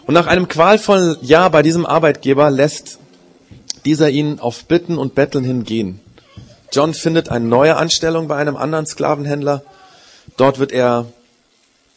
Und 0.06 0.14
nach 0.14 0.26
einem 0.26 0.48
qualvollen 0.48 1.16
Jahr 1.22 1.50
bei 1.50 1.62
diesem 1.62 1.84
Arbeitgeber 1.84 2.50
lässt 2.50 2.98
dieser 3.84 4.08
ihn 4.08 4.40
auf 4.40 4.64
Bitten 4.64 4.98
und 4.98 5.14
Betteln 5.14 5.44
hingehen. 5.44 6.00
John 6.72 6.94
findet 6.94 7.28
eine 7.28 7.44
neue 7.44 7.76
Anstellung 7.76 8.28
bei 8.28 8.36
einem 8.36 8.56
anderen 8.56 8.86
Sklavenhändler. 8.86 9.62
Dort 10.37 10.59
wird 10.59 10.73
er 10.73 11.07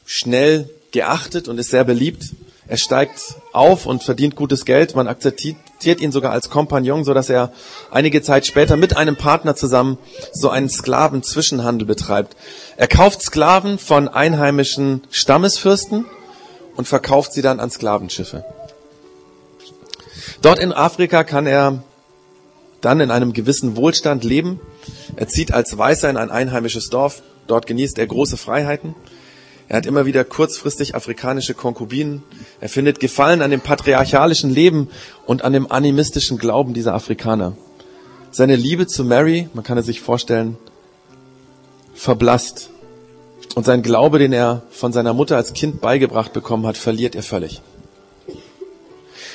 schnell 0.06 0.70
geachtet 0.92 1.48
und 1.48 1.58
ist 1.58 1.70
sehr 1.70 1.84
beliebt. 1.84 2.34
Er 2.68 2.78
steigt 2.78 3.36
auf 3.52 3.86
und 3.86 4.04
verdient 4.04 4.36
gutes 4.36 4.64
Geld. 4.64 4.96
Man 4.96 5.08
akzeptiert 5.08 6.02
ihn 6.02 6.12
sogar 6.12 6.32
als 6.32 6.50
Kompagnon, 6.50 7.04
so 7.04 7.14
dass 7.14 7.30
er 7.30 7.52
einige 7.90 8.22
Zeit 8.22 8.46
später 8.46 8.78
mit 8.78 8.96
einem 8.96 9.16
Partner 9.16 9.56
zusammen 9.56 9.98
so 10.34 10.50
einen 10.50 10.70
Sklavenzwischenhandel 10.70 11.88
betreibt. 11.88 12.36
Er 12.78 12.88
kauft 12.88 13.22
Sklaven 13.24 13.80
von 13.80 14.08
einheimischen 14.08 15.02
Stammesfürsten 15.10 16.06
und 16.76 16.88
verkauft 16.88 17.34
sie 17.34 17.42
dann 17.42 17.60
an 17.60 17.72
Sklavenschiffe. 17.72 18.46
Dort 20.42 20.60
in 20.60 20.72
Afrika 20.72 21.24
kann 21.24 21.48
er 21.48 21.84
dann 22.82 23.00
in 23.00 23.12
einem 23.12 23.34
gewissen 23.34 23.76
Wohlstand 23.76 24.24
leben. 24.24 24.60
Er 25.16 25.28
zieht 25.28 25.52
als 25.52 25.78
Weißer 25.78 26.10
in 26.10 26.18
ein 26.18 26.32
einheimisches 26.32 26.90
Dorf. 26.90 27.22
Dort 27.50 27.66
genießt 27.66 27.98
er 27.98 28.06
große 28.06 28.38
Freiheiten. 28.38 28.94
Er 29.70 29.78
hat 29.78 29.88
immer 29.88 30.06
wieder 30.06 30.24
kurzfristig 30.24 30.94
afrikanische 30.94 31.56
Konkubinen. 31.56 32.22
Er 32.62 32.70
findet 32.70 33.00
Gefallen 33.00 33.42
an 33.42 33.50
dem 33.50 33.60
patriarchalischen 33.60 34.54
Leben 34.54 34.90
und 35.26 35.44
an 35.44 35.54
dem 35.54 35.72
animistischen 35.72 36.38
Glauben 36.38 36.76
dieser 36.76 36.94
Afrikaner. 36.94 37.58
Seine 38.30 38.56
Liebe 38.56 38.86
zu 38.86 39.04
Mary, 39.04 39.50
man 39.56 39.64
kann 39.64 39.80
es 39.80 39.88
sich 39.88 40.00
vorstellen, 40.00 40.58
verblasst. 41.96 42.70
Und 43.56 43.66
sein 43.66 43.82
Glaube, 43.82 44.20
den 44.20 44.32
er 44.32 44.62
von 44.70 44.94
seiner 44.94 45.16
Mutter 45.16 45.36
als 45.36 45.54
Kind 45.54 45.82
beigebracht 45.82 46.34
bekommen 46.34 46.68
hat, 46.68 46.78
verliert 46.78 47.16
er 47.16 47.24
völlig. 47.24 47.62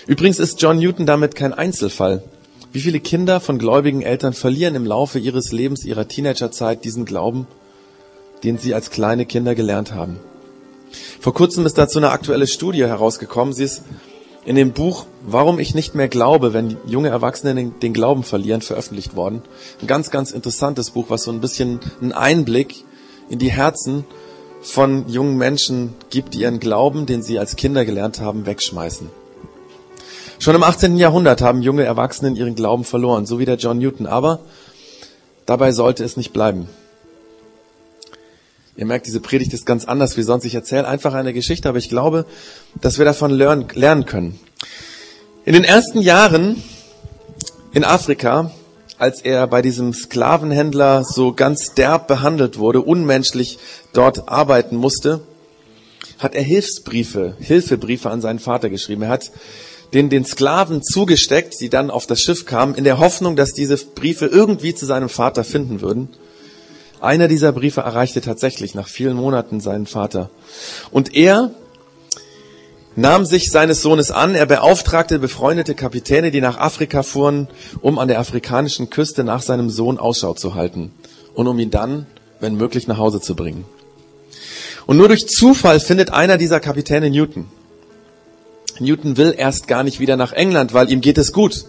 Übrigens 0.07 0.39
ist 0.39 0.63
John 0.63 0.79
Newton 0.79 1.05
damit 1.05 1.35
kein 1.35 1.53
Einzelfall. 1.53 2.23
Wie 2.71 2.81
viele 2.81 3.01
Kinder 3.01 3.41
von 3.41 3.59
gläubigen 3.59 4.03
Eltern 4.03 4.35
verlieren 4.35 4.77
im 4.77 4.87
Laufe 4.87 5.19
ihres 5.19 5.51
Lebens, 5.51 5.85
ihrer 5.85 6.07
Teenagerzeit 6.07 6.85
diesen 6.85 7.07
Glauben 7.07 7.49
den 8.45 8.59
sie 8.59 8.75
als 8.75 8.91
kleine 8.91 9.27
Kinder 9.27 9.55
gelernt 9.55 9.95
haben. 9.95 10.19
Vor 11.21 11.35
kurzem 11.35 11.67
ist 11.67 11.79
dazu 11.79 11.99
eine 11.99 12.11
aktuelle 12.11 12.47
Studie 12.47 12.85
herausgekommen. 12.85 13.55
Sie 13.55 13.65
ist 13.65 13.83
in 14.45 14.57
dem 14.57 14.73
Buch 14.73 15.07
Warum 15.27 15.59
ich 15.59 15.75
nicht 15.75 15.95
mehr 15.95 16.09
glaube, 16.09 16.53
wenn 16.53 16.77
junge 16.87 17.09
Erwachsene 17.09 17.71
den, 17.71 17.95
Glauben 17.95 18.25
verlieren, 18.25 18.61
veröffentlicht 18.61 19.17
worden. 19.17 19.41
Ein 19.81 19.87
ganz, 19.87 20.11
ganz 20.11 20.33
interessantes 20.33 20.91
Buch, 20.91 21.07
was 21.09 21.23
so 21.23 21.31
ein 21.31 21.41
bisschen 21.41 21.81
einen 22.03 22.13
Einblick 22.13 22.85
in 23.31 23.39
die 23.39 23.51
Herzen 23.51 24.05
von 24.61 25.09
jungen 25.09 25.39
Menschen 25.39 25.95
gibt, 26.11 26.35
die 26.35 26.41
ihren 26.41 26.61
Glauben, 26.61 27.07
den 27.07 27.23
sie 27.23 27.39
als 27.39 27.57
Kinder 27.57 27.87
gelernt 27.87 28.21
haben, 28.21 28.45
wegschmeißen. 28.45 29.09
Schon 30.39 30.55
im 30.55 30.63
18. 30.63 30.99
Jahrhundert 30.99 31.41
haben 31.41 31.63
junge 31.63 31.85
Erwachsene 31.85 32.37
ihren 32.37 32.55
Glauben 32.55 32.85
verloren, 32.85 33.25
so 33.25 33.39
wie 33.39 33.47
der 33.47 33.57
John 33.57 33.79
Newton. 33.79 34.07
Aber 34.07 34.41
dabei 35.47 35.73
sollte 35.73 36.05
es 36.05 36.19
nicht 36.19 36.35
bleiben. 36.35 36.69
Ihr 38.77 38.87
merkt, 38.87 39.07
diese 39.07 39.21
Predigt 39.21 39.53
ist 39.53 39.67
ganz 39.67 39.85
anders 39.85 40.17
wie 40.17 40.23
sonst. 40.23 40.45
Ich 40.45 40.55
erzähle 40.55 40.89
einfach 40.89 41.15
eine 41.15 41.33
Geschichte, 41.33 41.69
aber 41.69 41.79
ich 41.79 41.89
glaube, 41.89 42.27
dass 42.81 42.99
wir 42.99 43.05
davon 43.05 43.31
lernen 43.31 44.07
können. 44.07 44.41
In 45.45 45.53
den 45.53 45.63
ersten 45.63 46.01
Jahren 46.01 46.61
in 47.73 47.85
Afrika, 47.85 48.51
als 48.99 49.21
er 49.21 49.47
bei 49.47 49.63
diesem 49.63 49.93
Sklavenhändler 49.93 51.05
so 51.05 51.33
ganz 51.33 51.75
derb 51.75 52.09
behandelt 52.09 52.59
wurde, 52.59 52.81
unmenschlich 52.81 53.59
dort 53.93 54.29
arbeiten 54.29 54.77
musste, 54.77 55.21
hat 56.19 56.35
er 56.35 56.43
Hilfsbriefe, 56.43 57.37
Hilfebriefe 57.39 58.11
an 58.11 58.21
seinen 58.21 58.41
Vater 58.41 58.71
geschrieben. 58.71 59.03
Er 59.03 59.11
hat 59.11 59.31
den, 59.93 60.11
den 60.11 60.25
Sklaven 60.25 60.83
zugesteckt, 60.83 61.61
die 61.61 61.69
dann 61.69 61.91
auf 61.91 62.07
das 62.07 62.21
Schiff 62.21 62.45
kamen, 62.45 62.75
in 62.75 62.83
der 62.83 62.99
Hoffnung, 62.99 63.37
dass 63.37 63.53
diese 63.53 63.77
Briefe 63.77 64.27
irgendwie 64.27 64.75
zu 64.75 64.85
seinem 64.85 65.09
Vater 65.09 65.45
finden 65.45 65.81
würden. 65.81 66.09
Einer 67.05 67.29
dieser 67.29 67.53
Briefe 67.53 67.83
erreichte 67.83 68.21
tatsächlich 68.21 68.75
nach 68.75 68.89
vielen 68.89 69.15
Monaten 69.15 69.61
seinen 69.61 69.87
Vater. 69.87 70.31
Und 70.91 71.15
er 71.15 71.51
nahm 72.97 73.27
sich 73.27 73.51
seines 73.51 73.83
Sohnes 73.83 74.11
an. 74.11 74.35
Er 74.35 74.47
beauftragte 74.47 75.19
befreundete 75.19 75.75
Kapitäne, 75.75 76.31
die 76.31 76.41
nach 76.41 76.59
Afrika 76.59 77.03
fuhren, 77.03 77.49
um 77.81 77.99
an 77.99 78.09
der 78.09 78.21
afrikanischen 78.21 78.91
Küste 78.91 79.25
nach 79.25 79.43
seinem 79.43 79.71
Sohn 79.71 79.99
Ausschau 79.99 80.35
zu 80.35 80.55
halten 80.55 80.93
und 81.35 81.47
um 81.47 81.59
ihn 81.59 81.71
dann, 81.71 82.07
wenn 82.41 82.57
möglich, 82.57 82.87
nach 82.87 82.99
Hause 82.99 83.21
zu 83.21 83.35
bringen. 83.35 83.65
Und 84.87 84.97
nur 84.97 85.09
durch 85.09 85.27
Zufall 85.27 85.81
findet 85.81 86.11
einer 86.11 86.37
dieser 86.39 86.61
Kapitäne 86.61 87.11
Newton. 87.11 87.47
Newton 88.81 89.17
will 89.17 89.35
erst 89.37 89.69
gar 89.69 89.83
nicht 89.83 90.01
wieder 90.01 90.17
nach 90.17 90.33
England, 90.33 90.75
weil 90.75 90.91
ihm 90.91 91.01
geht 91.01 91.19
es 91.19 91.33
gut. 91.33 91.65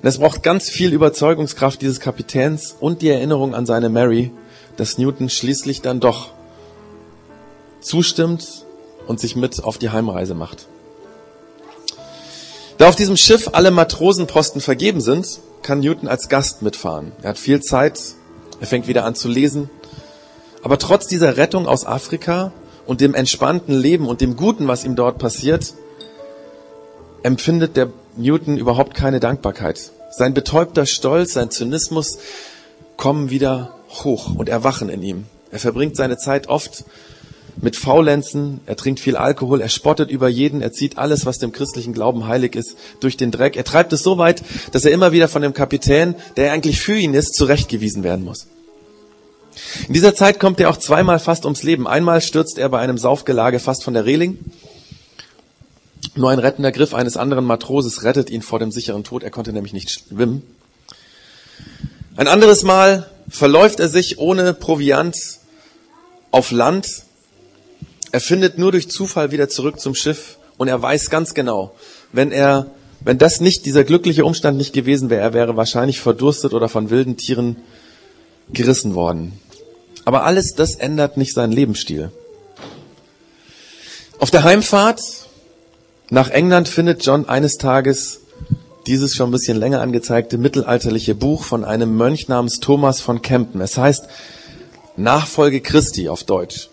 Und 0.00 0.08
es 0.08 0.18
braucht 0.18 0.42
ganz 0.42 0.68
viel 0.68 0.92
Überzeugungskraft 0.92 1.80
dieses 1.80 2.00
Kapitäns 2.00 2.74
und 2.78 3.02
die 3.02 3.08
Erinnerung 3.08 3.54
an 3.54 3.66
seine 3.66 3.88
Mary, 3.88 4.30
dass 4.76 4.98
Newton 4.98 5.28
schließlich 5.28 5.82
dann 5.82 6.00
doch 6.00 6.30
zustimmt 7.80 8.64
und 9.06 9.20
sich 9.20 9.36
mit 9.36 9.62
auf 9.64 9.78
die 9.78 9.90
Heimreise 9.90 10.34
macht. 10.34 10.66
Da 12.78 12.88
auf 12.88 12.96
diesem 12.96 13.16
Schiff 13.16 13.50
alle 13.52 13.70
Matrosenposten 13.70 14.60
vergeben 14.60 15.00
sind, 15.00 15.40
kann 15.62 15.80
Newton 15.80 16.08
als 16.08 16.28
Gast 16.28 16.62
mitfahren. 16.62 17.12
Er 17.22 17.30
hat 17.30 17.38
viel 17.38 17.60
Zeit, 17.60 18.00
er 18.60 18.66
fängt 18.66 18.88
wieder 18.88 19.04
an 19.04 19.14
zu 19.14 19.28
lesen. 19.28 19.70
Aber 20.62 20.78
trotz 20.78 21.06
dieser 21.06 21.36
Rettung 21.36 21.66
aus 21.66 21.86
Afrika 21.86 22.52
und 22.86 23.00
dem 23.00 23.14
entspannten 23.14 23.74
Leben 23.74 24.08
und 24.08 24.20
dem 24.20 24.36
Guten, 24.36 24.68
was 24.68 24.84
ihm 24.84 24.96
dort 24.96 25.18
passiert, 25.18 25.74
empfindet 27.22 27.76
der 27.76 27.90
Newton 28.16 28.56
überhaupt 28.56 28.94
keine 28.94 29.20
Dankbarkeit. 29.20 29.92
Sein 30.10 30.34
betäubter 30.34 30.86
Stolz, 30.86 31.34
sein 31.34 31.50
Zynismus 31.50 32.18
kommen 32.96 33.30
wieder 33.30 33.74
hoch 34.04 34.34
und 34.34 34.48
erwachen 34.48 34.88
in 34.88 35.02
ihm. 35.02 35.26
Er 35.50 35.58
verbringt 35.58 35.96
seine 35.96 36.16
Zeit 36.16 36.48
oft 36.48 36.84
mit 37.60 37.76
Faulenzen, 37.76 38.60
er 38.66 38.76
trinkt 38.76 39.00
viel 39.00 39.16
Alkohol, 39.16 39.60
er 39.60 39.68
spottet 39.68 40.10
über 40.10 40.28
jeden, 40.28 40.62
er 40.62 40.72
zieht 40.72 40.98
alles, 40.98 41.26
was 41.26 41.38
dem 41.38 41.52
christlichen 41.52 41.92
Glauben 41.92 42.26
heilig 42.26 42.56
ist, 42.56 42.76
durch 43.00 43.16
den 43.16 43.30
Dreck. 43.30 43.56
Er 43.56 43.64
treibt 43.64 43.92
es 43.92 44.02
so 44.02 44.16
weit, 44.16 44.42
dass 44.72 44.84
er 44.84 44.92
immer 44.92 45.12
wieder 45.12 45.28
von 45.28 45.42
dem 45.42 45.52
Kapitän, 45.52 46.14
der 46.36 46.52
eigentlich 46.52 46.80
für 46.80 46.96
ihn 46.96 47.14
ist, 47.14 47.34
zurechtgewiesen 47.34 48.02
werden 48.02 48.24
muss. 48.24 48.46
In 49.86 49.92
dieser 49.92 50.14
Zeit 50.14 50.40
kommt 50.40 50.60
er 50.60 50.70
auch 50.70 50.78
zweimal 50.78 51.18
fast 51.18 51.44
ums 51.44 51.62
Leben. 51.62 51.86
Einmal 51.86 52.22
stürzt 52.22 52.56
er 52.56 52.70
bei 52.70 52.78
einem 52.78 52.96
Saufgelage 52.96 53.58
fast 53.58 53.84
von 53.84 53.92
der 53.92 54.06
Reling. 54.06 54.38
Nur 56.14 56.30
ein 56.30 56.38
rettender 56.38 56.72
Griff 56.72 56.94
eines 56.94 57.16
anderen 57.16 57.44
Matroses 57.44 58.02
rettet 58.02 58.30
ihn 58.30 58.42
vor 58.42 58.58
dem 58.58 58.70
sicheren 58.70 59.04
Tod. 59.04 59.22
Er 59.22 59.30
konnte 59.30 59.52
nämlich 59.52 59.72
nicht 59.72 59.90
schwimmen. 59.90 60.42
Ein 62.14 62.28
anderes 62.28 62.62
Mal 62.62 63.10
verläuft 63.30 63.80
er 63.80 63.88
sich 63.88 64.18
ohne 64.18 64.52
Proviant 64.52 65.16
auf 66.30 66.50
Land. 66.50 67.04
Er 68.10 68.20
findet 68.20 68.58
nur 68.58 68.70
durch 68.70 68.90
Zufall 68.90 69.30
wieder 69.30 69.48
zurück 69.48 69.80
zum 69.80 69.94
Schiff 69.94 70.36
und 70.58 70.68
er 70.68 70.82
weiß 70.82 71.08
ganz 71.08 71.32
genau, 71.32 71.74
wenn 72.12 72.30
er, 72.30 72.66
wenn 73.00 73.16
das 73.16 73.40
nicht, 73.40 73.64
dieser 73.64 73.82
glückliche 73.84 74.26
Umstand 74.26 74.58
nicht 74.58 74.74
gewesen 74.74 75.08
wäre, 75.08 75.22
er 75.22 75.32
wäre 75.32 75.56
wahrscheinlich 75.56 76.00
verdurstet 76.02 76.52
oder 76.52 76.68
von 76.68 76.90
wilden 76.90 77.16
Tieren 77.16 77.56
gerissen 78.52 78.94
worden. 78.94 79.40
Aber 80.04 80.24
alles 80.24 80.54
das 80.54 80.74
ändert 80.74 81.16
nicht 81.16 81.32
seinen 81.32 81.52
Lebensstil. 81.52 82.12
Auf 84.18 84.30
der 84.30 84.44
Heimfahrt 84.44 85.00
nach 86.10 86.28
England 86.28 86.68
findet 86.68 87.06
John 87.06 87.26
eines 87.26 87.56
Tages 87.56 88.20
dieses 88.86 89.14
schon 89.14 89.28
ein 89.28 89.32
bisschen 89.32 89.58
länger 89.58 89.80
angezeigte 89.80 90.38
mittelalterliche 90.38 91.14
Buch 91.14 91.44
von 91.44 91.64
einem 91.64 91.96
Mönch 91.96 92.28
namens 92.28 92.60
Thomas 92.60 93.00
von 93.00 93.22
Kempen. 93.22 93.60
Es 93.60 93.78
heißt 93.78 94.06
Nachfolge 94.96 95.60
Christi 95.60 96.08
auf 96.08 96.24
Deutsch. 96.24 96.68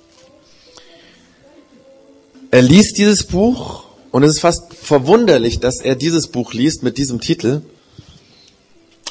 Er 2.51 2.61
liest 2.61 2.97
dieses 2.97 3.23
Buch 3.25 3.83
und 4.11 4.23
es 4.23 4.31
ist 4.31 4.39
fast 4.39 4.73
verwunderlich, 4.73 5.59
dass 5.59 5.81
er 5.81 5.95
dieses 5.95 6.27
Buch 6.27 6.53
liest 6.53 6.83
mit 6.83 6.97
diesem 6.97 7.21
Titel. 7.21 7.61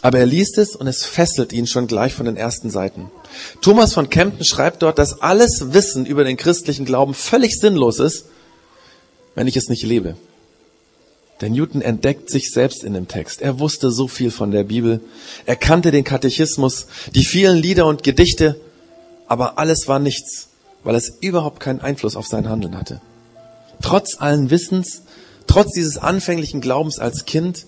Aber 0.03 0.19
er 0.19 0.27
liest 0.27 0.59
es 0.59 0.77
und 0.77 0.87
es 0.87 1.05
fesselt 1.05 1.53
ihn 1.53 1.67
schon 1.67 1.87
gleich 1.87 2.15
von 2.15 2.27
den 2.27 2.37
ersten 2.37 2.71
Seiten. 2.71 3.11
Thomas 3.61 3.95
von 3.95 4.11
Kempten 4.11 4.45
schreibt 4.45 4.83
dort, 4.83 4.99
dass 4.99 5.23
alles 5.23 5.73
Wissen 5.73 6.07
über 6.07 6.25
den 6.25 6.37
christlichen 6.37 6.85
Glauben 6.85 7.15
völlig 7.15 7.59
sinnlos 7.59 7.99
ist, 7.99 8.27
wenn 9.35 9.47
ich 9.47 9.57
es 9.57 9.69
nicht 9.69 9.83
lebe. 9.83 10.17
Der 11.41 11.51
Newton 11.51 11.83
entdeckt 11.83 12.31
sich 12.31 12.51
selbst 12.51 12.83
in 12.83 12.95
dem 12.95 13.07
Text. 13.07 13.41
Er 13.41 13.61
wusste 13.61 13.93
so 13.93 14.09
viel 14.09 14.31
von 14.31 14.51
der 14.51 14.65
Bibel. 14.65 15.01
Er 15.47 15.57
kannte 15.57 15.91
den 15.91 16.05
Katechismus, 16.05 16.87
die 17.15 17.25
vielen 17.25 17.59
Lieder 17.59 17.87
und 17.87 18.03
Gedichte, 18.03 18.61
aber 19.29 19.59
alles 19.59 19.87
war 19.87 20.01
nichts, 20.01 20.49
weil 20.83 20.97
es 20.97 21.19
überhaupt 21.21 21.61
keinen 21.61 21.81
Einfluss 21.81 22.17
auf 22.17 22.27
sein 22.27 22.49
Handeln 22.49 22.77
hatte. 22.77 23.01
Trotz 23.83 24.17
allen 24.19 24.51
Wissens, 24.51 25.03
trotz 25.47 25.73
dieses 25.73 25.97
anfänglichen 25.97 26.61
Glaubens 26.61 26.99
als 26.99 27.25
Kind, 27.25 27.67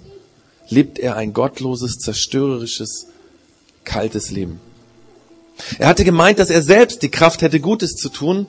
lebt 0.69 0.99
er 0.99 1.17
ein 1.17 1.33
gottloses, 1.33 1.99
zerstörerisches, 1.99 3.07
kaltes 3.85 4.31
Leben. 4.31 4.61
Er 5.79 5.89
hatte 5.89 6.05
gemeint, 6.05 6.39
dass 6.39 6.51
er 6.51 6.63
selbst 6.63 7.03
die 7.03 7.11
Kraft 7.11 7.43
hätte, 7.43 7.61
Gutes 7.61 7.93
zu 7.93 8.09
tun, 8.09 8.47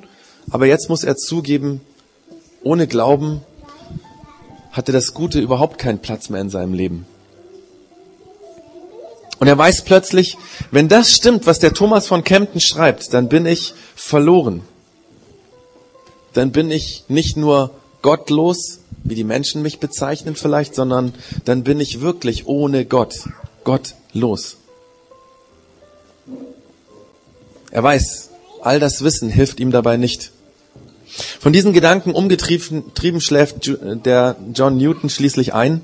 aber 0.50 0.66
jetzt 0.66 0.90
muss 0.90 1.04
er 1.04 1.16
zugeben, 1.16 1.82
ohne 2.64 2.88
Glauben 2.88 3.42
hatte 4.72 4.92
das 4.92 5.14
Gute 5.14 5.40
überhaupt 5.40 5.78
keinen 5.78 6.00
Platz 6.00 6.30
mehr 6.30 6.42
in 6.42 6.50
seinem 6.50 6.74
Leben. 6.74 7.06
Und 9.40 9.48
er 9.48 9.58
weiß 9.58 9.86
plötzlich, 9.86 10.38
wenn 10.70 10.88
das 10.88 11.12
stimmt, 11.12 11.48
was 11.48 11.60
der 11.60 11.74
Thomas 11.74 12.08
von 12.08 12.24
Kempten 12.24 12.62
schreibt, 12.62 13.14
dann 13.14 13.28
bin 13.28 13.46
ich 13.48 13.74
verloren. 13.96 14.62
Dann 16.34 16.52
bin 16.52 16.70
ich 16.70 17.06
nicht 17.08 17.38
nur 17.38 17.72
gottlos, 18.04 18.82
wie 19.04 19.16
die 19.16 19.24
Menschen 19.24 19.64
mich 19.64 19.80
bezeichnen 19.80 20.36
vielleicht, 20.36 20.76
sondern 20.76 21.14
dann 21.44 21.64
bin 21.64 21.80
ich 21.80 22.02
wirklich 22.02 22.46
ohne 22.46 22.86
Gott, 22.86 23.30
gottlos. 23.64 24.58
Er 27.72 27.84
weiß, 27.84 28.30
all 28.62 28.80
das 28.80 29.04
Wissen 29.04 29.30
hilft 29.30 29.60
ihm 29.60 29.72
dabei 29.72 29.98
nicht. 29.98 30.32
Von 31.40 31.54
diesen 31.54 31.74
Gedanken 31.74 32.12
umgetrieben 32.12 33.22
schläft 33.22 33.70
der 34.06 34.36
John 34.54 34.78
Newton 34.78 35.10
schließlich 35.10 35.54
ein. 35.54 35.82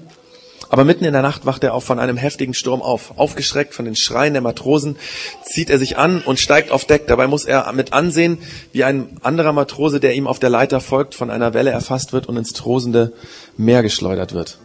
Aber 0.69 0.83
mitten 0.83 1.05
in 1.05 1.13
der 1.13 1.21
Nacht 1.21 1.45
wacht 1.45 1.63
er 1.63 1.73
auch 1.73 1.83
von 1.83 1.99
einem 1.99 2.17
heftigen 2.17 2.53
Sturm 2.53 2.81
auf. 2.81 3.17
Aufgeschreckt 3.17 3.73
von 3.73 3.85
den 3.85 3.95
Schreien 3.95 4.33
der 4.33 4.41
Matrosen 4.41 4.97
zieht 5.45 5.69
er 5.69 5.79
sich 5.79 5.97
an 5.97 6.21
und 6.21 6.39
steigt 6.39 6.71
auf 6.71 6.85
Deck. 6.85 7.07
Dabei 7.07 7.27
muss 7.27 7.45
er 7.45 7.71
mit 7.71 7.93
ansehen, 7.93 8.37
wie 8.73 8.83
ein 8.83 9.17
anderer 9.21 9.53
Matrose, 9.53 9.99
der 9.99 10.13
ihm 10.13 10.27
auf 10.27 10.39
der 10.39 10.49
Leiter 10.49 10.81
folgt, 10.81 11.15
von 11.15 11.29
einer 11.29 11.53
Welle 11.53 11.71
erfasst 11.71 12.11
wird 12.11 12.27
und 12.27 12.35
ins 12.35 12.51
tosende 12.51 13.13
Meer 13.55 13.81
geschleudert 13.81 14.33
wird 14.33 14.59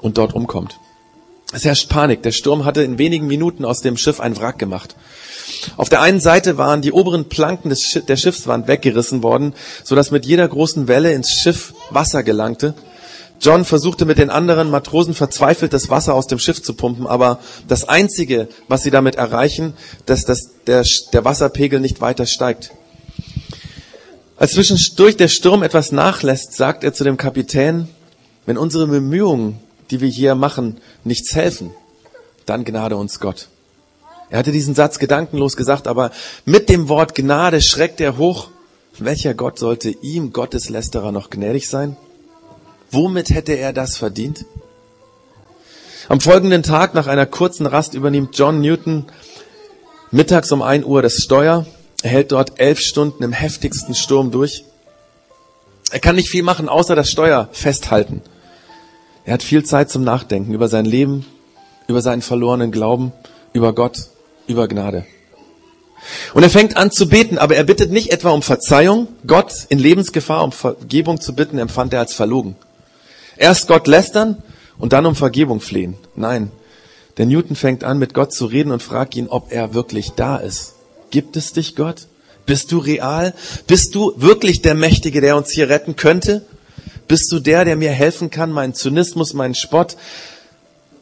und 0.00 0.18
dort 0.18 0.34
umkommt. 0.34 0.78
Es 1.52 1.64
herrscht 1.64 1.90
Panik. 1.90 2.22
Der 2.22 2.32
Sturm 2.32 2.64
hatte 2.64 2.82
in 2.82 2.98
wenigen 2.98 3.26
Minuten 3.26 3.64
aus 3.64 3.82
dem 3.82 3.98
Schiff 3.98 4.20
ein 4.20 4.36
Wrack 4.38 4.58
gemacht. 4.58 4.96
Auf 5.76 5.90
der 5.90 6.00
einen 6.00 6.18
Seite 6.18 6.56
waren 6.56 6.80
die 6.80 6.92
oberen 6.92 7.28
Planken 7.28 7.68
des, 7.68 8.00
der 8.08 8.16
Schiffswand 8.16 8.68
weggerissen 8.68 9.22
worden, 9.22 9.54
so 9.84 9.94
dass 9.94 10.10
mit 10.10 10.24
jeder 10.24 10.48
großen 10.48 10.88
Welle 10.88 11.12
ins 11.12 11.30
Schiff 11.30 11.74
Wasser 11.90 12.22
gelangte. 12.22 12.74
John 13.40 13.64
versuchte 13.64 14.04
mit 14.04 14.18
den 14.18 14.30
anderen 14.30 14.70
Matrosen 14.70 15.14
verzweifelt 15.14 15.72
das 15.72 15.90
Wasser 15.90 16.14
aus 16.14 16.26
dem 16.26 16.38
Schiff 16.38 16.62
zu 16.62 16.74
pumpen, 16.74 17.06
aber 17.06 17.40
das 17.68 17.88
Einzige, 17.88 18.48
was 18.68 18.82
sie 18.82 18.90
damit 18.90 19.16
erreichen, 19.16 19.74
dass 20.06 20.24
das, 20.24 20.50
der, 20.66 20.84
der 21.12 21.24
Wasserpegel 21.24 21.80
nicht 21.80 22.00
weiter 22.00 22.24
steigt. 22.24 22.70
Als 24.36 24.52
zwischendurch 24.52 25.16
der 25.16 25.28
Sturm 25.28 25.62
etwas 25.62 25.92
nachlässt, 25.92 26.54
sagt 26.54 26.82
er 26.82 26.92
zu 26.92 27.04
dem 27.04 27.16
Kapitän, 27.16 27.88
wenn 28.46 28.58
unsere 28.58 28.86
Bemühungen, 28.86 29.58
die 29.92 30.00
wir 30.00 30.08
hier 30.08 30.34
machen, 30.34 30.78
nichts 31.04 31.34
helfen, 31.34 31.70
dann 32.46 32.64
gnade 32.64 32.96
uns 32.96 33.20
Gott. 33.20 33.48
Er 34.30 34.38
hatte 34.38 34.50
diesen 34.50 34.74
Satz 34.74 34.98
gedankenlos 34.98 35.56
gesagt, 35.56 35.86
aber 35.86 36.10
mit 36.46 36.70
dem 36.70 36.88
Wort 36.88 37.14
Gnade 37.14 37.60
schreckt 37.60 38.00
er 38.00 38.16
hoch. 38.16 38.48
Welcher 38.98 39.34
Gott 39.34 39.58
sollte 39.58 39.90
ihm, 39.90 40.32
Gotteslästerer, 40.32 41.12
noch 41.12 41.28
gnädig 41.28 41.68
sein? 41.68 41.96
Womit 42.90 43.30
hätte 43.30 43.52
er 43.52 43.74
das 43.74 43.98
verdient? 43.98 44.46
Am 46.08 46.20
folgenden 46.20 46.62
Tag, 46.62 46.94
nach 46.94 47.06
einer 47.06 47.26
kurzen 47.26 47.66
Rast, 47.66 47.92
übernimmt 47.92 48.36
John 48.38 48.60
Newton 48.60 49.04
mittags 50.10 50.50
um 50.50 50.62
ein 50.62 50.84
Uhr 50.84 51.02
das 51.02 51.16
Steuer. 51.16 51.66
Er 52.02 52.10
hält 52.10 52.32
dort 52.32 52.58
elf 52.58 52.80
Stunden 52.80 53.22
im 53.22 53.32
heftigsten 53.32 53.94
Sturm 53.94 54.30
durch. 54.30 54.64
Er 55.90 56.00
kann 56.00 56.16
nicht 56.16 56.30
viel 56.30 56.42
machen, 56.42 56.70
außer 56.70 56.96
das 56.96 57.10
Steuer 57.10 57.50
festhalten. 57.52 58.22
Er 59.24 59.34
hat 59.34 59.42
viel 59.42 59.64
Zeit 59.64 59.90
zum 59.90 60.04
Nachdenken 60.04 60.52
über 60.52 60.68
sein 60.68 60.84
Leben, 60.84 61.24
über 61.86 62.02
seinen 62.02 62.22
verlorenen 62.22 62.72
Glauben, 62.72 63.12
über 63.52 63.72
Gott 63.72 64.08
über 64.46 64.68
Gnade. 64.68 65.06
Und 66.34 66.42
er 66.42 66.50
fängt 66.50 66.76
an 66.76 66.90
zu 66.90 67.08
beten, 67.08 67.38
aber 67.38 67.54
er 67.54 67.64
bittet 67.64 67.92
nicht 67.92 68.10
etwa 68.10 68.30
um 68.30 68.42
Verzeihung. 68.42 69.06
Gott 69.26 69.52
in 69.68 69.78
Lebensgefahr 69.78 70.42
um 70.42 70.50
Vergebung 70.50 71.20
zu 71.20 71.34
bitten, 71.34 71.58
empfand 71.58 71.92
er 71.92 72.00
als 72.00 72.12
verlogen. 72.12 72.56
Erst 73.36 73.68
Gott 73.68 73.86
lästern 73.86 74.42
und 74.78 74.92
dann 74.92 75.06
um 75.06 75.14
Vergebung 75.14 75.60
flehen. 75.60 75.96
Nein, 76.16 76.50
der 77.18 77.26
Newton 77.26 77.54
fängt 77.54 77.84
an, 77.84 77.98
mit 77.98 78.14
Gott 78.14 78.32
zu 78.32 78.46
reden 78.46 78.72
und 78.72 78.82
fragt 78.82 79.14
ihn, 79.14 79.28
ob 79.28 79.52
er 79.52 79.74
wirklich 79.74 80.10
da 80.12 80.36
ist. 80.38 80.74
Gibt 81.10 81.36
es 81.36 81.52
dich, 81.52 81.76
Gott? 81.76 82.08
Bist 82.46 82.72
du 82.72 82.78
real? 82.78 83.34
Bist 83.68 83.94
du 83.94 84.12
wirklich 84.16 84.62
der 84.62 84.74
Mächtige, 84.74 85.20
der 85.20 85.36
uns 85.36 85.50
hier 85.50 85.68
retten 85.68 85.94
könnte? 85.94 86.44
Bist 87.12 87.30
du 87.30 87.40
der, 87.40 87.66
der 87.66 87.76
mir 87.76 87.90
helfen 87.90 88.30
kann, 88.30 88.50
meinen 88.50 88.72
Zynismus, 88.72 89.34
meinen 89.34 89.54
Spott 89.54 89.98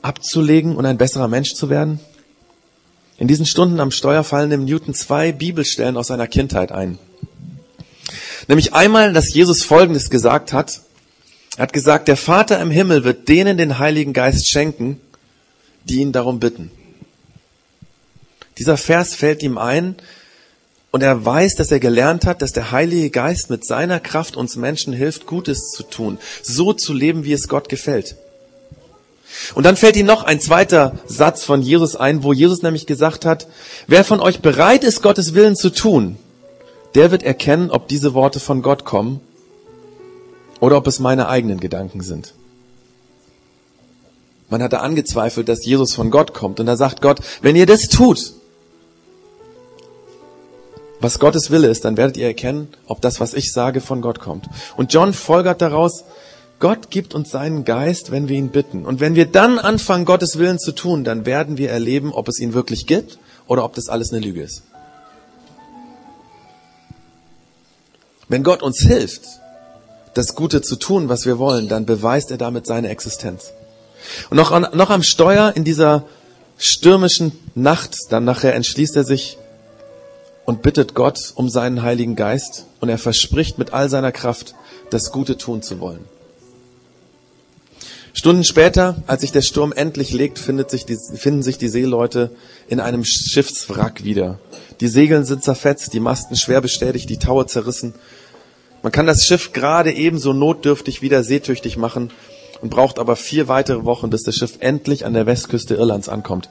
abzulegen 0.02 0.74
und 0.74 0.84
ein 0.84 0.98
besserer 0.98 1.28
Mensch 1.28 1.54
zu 1.54 1.70
werden? 1.70 2.00
In 3.16 3.28
diesen 3.28 3.46
Stunden 3.46 3.78
am 3.78 3.92
Steuer 3.92 4.24
fallen 4.24 4.50
dem 4.50 4.64
Newton 4.64 4.92
zwei 4.92 5.30
Bibelstellen 5.30 5.96
aus 5.96 6.08
seiner 6.08 6.26
Kindheit 6.26 6.72
ein. 6.72 6.98
Nämlich 8.48 8.74
einmal, 8.74 9.12
dass 9.12 9.32
Jesus 9.32 9.62
Folgendes 9.62 10.10
gesagt 10.10 10.52
hat. 10.52 10.80
Er 11.56 11.62
hat 11.62 11.72
gesagt, 11.72 12.08
der 12.08 12.16
Vater 12.16 12.60
im 12.60 12.72
Himmel 12.72 13.04
wird 13.04 13.28
denen 13.28 13.56
den 13.56 13.78
Heiligen 13.78 14.12
Geist 14.12 14.50
schenken, 14.50 15.00
die 15.84 16.00
ihn 16.00 16.10
darum 16.10 16.40
bitten. 16.40 16.72
Dieser 18.58 18.76
Vers 18.76 19.14
fällt 19.14 19.44
ihm 19.44 19.58
ein 19.58 19.94
und 20.90 21.02
er 21.02 21.24
weiß, 21.24 21.54
dass 21.54 21.70
er 21.70 21.80
gelernt 21.80 22.26
hat, 22.26 22.42
dass 22.42 22.52
der 22.52 22.72
Heilige 22.72 23.10
Geist 23.10 23.50
mit 23.50 23.64
seiner 23.64 24.00
Kraft 24.00 24.36
uns 24.36 24.56
Menschen 24.56 24.92
hilft, 24.92 25.26
Gutes 25.26 25.70
zu 25.70 25.84
tun, 25.84 26.18
so 26.42 26.72
zu 26.72 26.92
leben, 26.92 27.24
wie 27.24 27.32
es 27.32 27.48
Gott 27.48 27.68
gefällt. 27.68 28.16
Und 29.54 29.64
dann 29.64 29.76
fällt 29.76 29.96
ihm 29.96 30.06
noch 30.06 30.24
ein 30.24 30.40
zweiter 30.40 30.98
Satz 31.06 31.44
von 31.44 31.62
Jesus 31.62 31.94
ein, 31.94 32.24
wo 32.24 32.32
Jesus 32.32 32.62
nämlich 32.62 32.86
gesagt 32.86 33.24
hat, 33.24 33.46
wer 33.86 34.04
von 34.04 34.20
euch 34.20 34.40
bereit 34.40 34.82
ist, 34.82 35.02
Gottes 35.02 35.34
Willen 35.34 35.54
zu 35.54 35.70
tun, 35.70 36.16
der 36.96 37.12
wird 37.12 37.22
erkennen, 37.22 37.70
ob 37.70 37.86
diese 37.86 38.12
Worte 38.14 38.40
von 38.40 38.60
Gott 38.60 38.84
kommen 38.84 39.20
oder 40.58 40.76
ob 40.76 40.88
es 40.88 40.98
meine 40.98 41.28
eigenen 41.28 41.60
Gedanken 41.60 42.00
sind. 42.00 42.34
Man 44.48 44.64
hatte 44.64 44.80
angezweifelt, 44.80 45.48
dass 45.48 45.64
Jesus 45.64 45.94
von 45.94 46.10
Gott 46.10 46.34
kommt. 46.34 46.58
Und 46.58 46.66
da 46.66 46.76
sagt 46.76 47.00
Gott, 47.00 47.20
wenn 47.40 47.54
ihr 47.54 47.66
das 47.66 47.82
tut, 47.82 48.32
was 51.00 51.18
Gottes 51.18 51.50
Wille 51.50 51.68
ist, 51.68 51.84
dann 51.84 51.96
werdet 51.96 52.16
ihr 52.16 52.26
erkennen, 52.26 52.68
ob 52.86 53.00
das, 53.00 53.20
was 53.20 53.34
ich 53.34 53.52
sage, 53.52 53.80
von 53.80 54.02
Gott 54.02 54.20
kommt. 54.20 54.48
Und 54.76 54.92
John 54.92 55.14
folgert 55.14 55.62
daraus, 55.62 56.04
Gott 56.58 56.90
gibt 56.90 57.14
uns 57.14 57.30
seinen 57.30 57.64
Geist, 57.64 58.10
wenn 58.10 58.28
wir 58.28 58.36
ihn 58.36 58.50
bitten. 58.50 58.84
Und 58.84 59.00
wenn 59.00 59.14
wir 59.14 59.24
dann 59.24 59.58
anfangen, 59.58 60.04
Gottes 60.04 60.38
Willen 60.38 60.58
zu 60.58 60.72
tun, 60.72 61.04
dann 61.04 61.24
werden 61.24 61.56
wir 61.56 61.70
erleben, 61.70 62.12
ob 62.12 62.28
es 62.28 62.38
ihn 62.38 62.52
wirklich 62.52 62.86
gibt 62.86 63.18
oder 63.46 63.64
ob 63.64 63.74
das 63.74 63.88
alles 63.88 64.12
eine 64.12 64.20
Lüge 64.20 64.42
ist. 64.42 64.62
Wenn 68.28 68.42
Gott 68.42 68.62
uns 68.62 68.80
hilft, 68.80 69.22
das 70.14 70.34
Gute 70.34 70.60
zu 70.60 70.76
tun, 70.76 71.08
was 71.08 71.24
wir 71.24 71.38
wollen, 71.38 71.68
dann 71.68 71.86
beweist 71.86 72.30
er 72.30 72.36
damit 72.36 72.66
seine 72.66 72.90
Existenz. 72.90 73.52
Und 74.28 74.36
noch, 74.36 74.52
an, 74.52 74.68
noch 74.74 74.90
am 74.90 75.02
Steuer 75.02 75.52
in 75.56 75.64
dieser 75.64 76.04
stürmischen 76.58 77.32
Nacht, 77.54 77.96
dann 78.10 78.24
nachher 78.24 78.54
entschließt 78.54 78.96
er 78.96 79.04
sich 79.04 79.38
und 80.44 80.62
bittet 80.62 80.94
Gott 80.94 81.32
um 81.34 81.48
seinen 81.48 81.82
Heiligen 81.82 82.16
Geist 82.16 82.66
und 82.80 82.88
er 82.88 82.98
verspricht 82.98 83.58
mit 83.58 83.72
all 83.72 83.88
seiner 83.88 84.12
Kraft, 84.12 84.54
das 84.90 85.12
Gute 85.12 85.36
tun 85.36 85.62
zu 85.62 85.80
wollen. 85.80 86.04
Stunden 88.12 88.42
später, 88.42 89.02
als 89.06 89.20
sich 89.20 89.32
der 89.32 89.42
Sturm 89.42 89.72
endlich 89.72 90.12
legt, 90.12 90.38
sich 90.68 90.84
die, 90.84 90.96
finden 91.14 91.42
sich 91.42 91.58
die 91.58 91.68
Seeleute 91.68 92.30
in 92.68 92.80
einem 92.80 93.04
Schiffswrack 93.04 94.02
wieder. 94.02 94.40
Die 94.80 94.88
Segeln 94.88 95.24
sind 95.24 95.44
zerfetzt, 95.44 95.92
die 95.92 96.00
Masten 96.00 96.36
schwer 96.36 96.60
bestätigt, 96.60 97.08
die 97.08 97.18
Taue 97.18 97.46
zerrissen. 97.46 97.94
Man 98.82 98.92
kann 98.92 99.06
das 99.06 99.24
Schiff 99.24 99.52
gerade 99.52 99.92
ebenso 99.92 100.32
notdürftig 100.32 101.02
wieder 101.02 101.22
seetüchtig 101.22 101.76
machen 101.76 102.10
und 102.60 102.70
braucht 102.70 102.98
aber 102.98 103.14
vier 103.14 103.48
weitere 103.48 103.84
Wochen, 103.84 104.10
bis 104.10 104.22
das 104.24 104.34
Schiff 104.34 104.56
endlich 104.58 105.06
an 105.06 105.14
der 105.14 105.26
Westküste 105.26 105.74
Irlands 105.74 106.08
ankommt. 106.08 106.48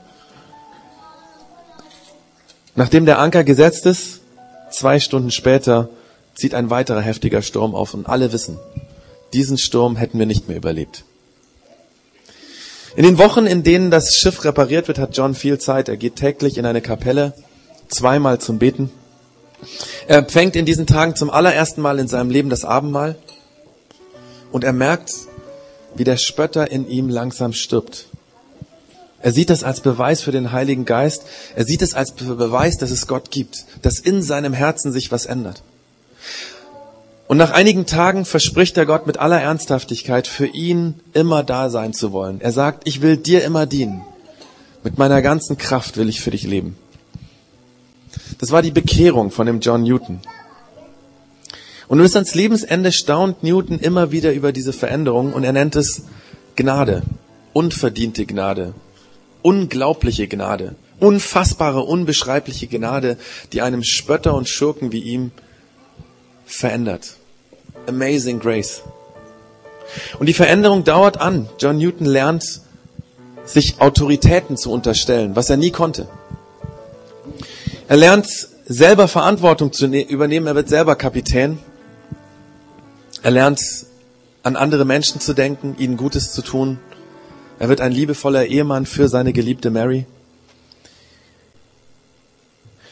Nachdem 2.79 3.05
der 3.05 3.19
Anker 3.19 3.43
gesetzt 3.43 3.85
ist, 3.85 4.21
zwei 4.71 5.01
Stunden 5.01 5.31
später 5.31 5.89
zieht 6.33 6.53
ein 6.53 6.69
weiterer 6.69 7.01
heftiger 7.01 7.41
Sturm 7.41 7.75
auf 7.75 7.93
und 7.93 8.07
alle 8.07 8.31
wissen, 8.31 8.57
diesen 9.33 9.57
Sturm 9.57 9.97
hätten 9.97 10.17
wir 10.17 10.25
nicht 10.25 10.47
mehr 10.47 10.55
überlebt. 10.55 11.03
In 12.95 13.03
den 13.03 13.17
Wochen, 13.17 13.47
in 13.47 13.63
denen 13.63 13.91
das 13.91 14.15
Schiff 14.15 14.45
repariert 14.45 14.87
wird, 14.87 14.97
hat 14.97 15.17
John 15.17 15.35
viel 15.35 15.59
Zeit. 15.59 15.89
Er 15.89 15.97
geht 15.97 16.15
täglich 16.15 16.57
in 16.57 16.65
eine 16.65 16.79
Kapelle, 16.79 17.33
zweimal 17.89 18.39
zum 18.39 18.59
Beten. 18.59 18.89
Er 20.07 20.19
empfängt 20.19 20.55
in 20.55 20.65
diesen 20.65 20.87
Tagen 20.87 21.17
zum 21.17 21.29
allerersten 21.29 21.81
Mal 21.81 21.99
in 21.99 22.07
seinem 22.07 22.29
Leben 22.29 22.49
das 22.49 22.63
Abendmahl 22.63 23.17
und 24.53 24.63
er 24.63 24.71
merkt, 24.71 25.13
wie 25.95 26.05
der 26.05 26.15
Spötter 26.15 26.71
in 26.71 26.87
ihm 26.87 27.09
langsam 27.09 27.51
stirbt. 27.51 28.08
Er 29.21 29.31
sieht 29.31 29.49
das 29.49 29.63
als 29.63 29.81
Beweis 29.81 30.21
für 30.21 30.31
den 30.31 30.51
Heiligen 30.51 30.85
Geist. 30.85 31.23
Er 31.55 31.65
sieht 31.65 31.81
es 31.81 31.93
als 31.93 32.11
Beweis, 32.11 32.77
dass 32.77 32.91
es 32.91 33.07
Gott 33.07 33.31
gibt, 33.31 33.65
dass 33.81 33.99
in 33.99 34.23
seinem 34.23 34.53
Herzen 34.53 34.91
sich 34.91 35.11
was 35.11 35.25
ändert. 35.25 35.61
Und 37.27 37.37
nach 37.37 37.51
einigen 37.51 37.85
Tagen 37.85 38.25
verspricht 38.25 38.75
er 38.77 38.85
Gott 38.85 39.05
mit 39.05 39.19
aller 39.19 39.39
Ernsthaftigkeit, 39.39 40.27
für 40.27 40.47
ihn 40.47 40.95
immer 41.13 41.43
da 41.43 41.69
sein 41.69 41.93
zu 41.93 42.11
wollen. 42.11 42.41
Er 42.41 42.51
sagt, 42.51 42.87
ich 42.87 43.01
will 43.01 43.17
dir 43.17 43.43
immer 43.43 43.65
dienen. 43.65 44.01
Mit 44.83 44.97
meiner 44.97 45.21
ganzen 45.21 45.57
Kraft 45.57 45.97
will 45.97 46.09
ich 46.09 46.21
für 46.21 46.31
dich 46.31 46.43
leben. 46.43 46.75
Das 48.39 48.51
war 48.51 48.61
die 48.61 48.71
Bekehrung 48.71 49.29
von 49.29 49.45
dem 49.45 49.59
John 49.59 49.83
Newton. 49.83 50.21
Und 51.87 51.99
bis 51.99 52.15
ans 52.15 52.35
Lebensende 52.35 52.91
staunt 52.91 53.43
Newton 53.43 53.79
immer 53.79 54.11
wieder 54.11 54.31
über 54.31 54.51
diese 54.51 54.73
Veränderung 54.73 55.33
und 55.33 55.43
er 55.43 55.53
nennt 55.53 55.75
es 55.75 56.03
Gnade, 56.55 57.03
unverdiente 57.53 58.25
Gnade, 58.25 58.73
unglaubliche 59.41 60.27
Gnade, 60.27 60.75
unfassbare, 60.99 61.81
unbeschreibliche 61.81 62.67
Gnade, 62.67 63.17
die 63.53 63.61
einem 63.61 63.83
Spötter 63.83 64.33
und 64.33 64.49
Schurken 64.49 64.91
wie 64.91 65.01
ihm 65.01 65.31
verändert. 66.45 67.15
Amazing 67.87 68.39
Grace. 68.39 68.81
Und 70.19 70.27
die 70.27 70.33
Veränderung 70.33 70.83
dauert 70.83 71.19
an. 71.19 71.49
John 71.59 71.77
Newton 71.77 72.05
lernt, 72.05 72.61
sich 73.45 73.81
Autoritäten 73.81 74.57
zu 74.57 74.71
unterstellen, 74.71 75.35
was 75.35 75.49
er 75.49 75.57
nie 75.57 75.71
konnte. 75.71 76.07
Er 77.87 77.97
lernt 77.97 78.27
selber 78.65 79.07
Verantwortung 79.07 79.73
zu 79.73 79.87
ne-, 79.87 80.01
übernehmen, 80.01 80.45
er 80.45 80.55
wird 80.55 80.69
selber 80.69 80.95
Kapitän. 80.95 81.57
Er 83.23 83.31
lernt 83.31 83.59
an 84.43 84.55
andere 84.55 84.85
Menschen 84.85 85.19
zu 85.19 85.33
denken, 85.33 85.75
ihnen 85.79 85.97
Gutes 85.97 86.31
zu 86.31 86.43
tun. 86.43 86.79
Er 87.59 87.67
wird 87.67 87.81
ein 87.81 87.91
liebevoller 87.91 88.45
Ehemann 88.45 88.85
für 88.85 89.09
seine 89.09 89.33
geliebte 89.33 89.69
Mary. 89.69 90.05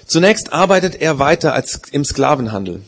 Zunächst 0.05 0.53
arbeitet 0.53 1.01
er 1.01 1.19
weiter 1.19 1.53
als 1.53 1.81
im 1.91 2.03
Sklavenhandel. 2.03 2.81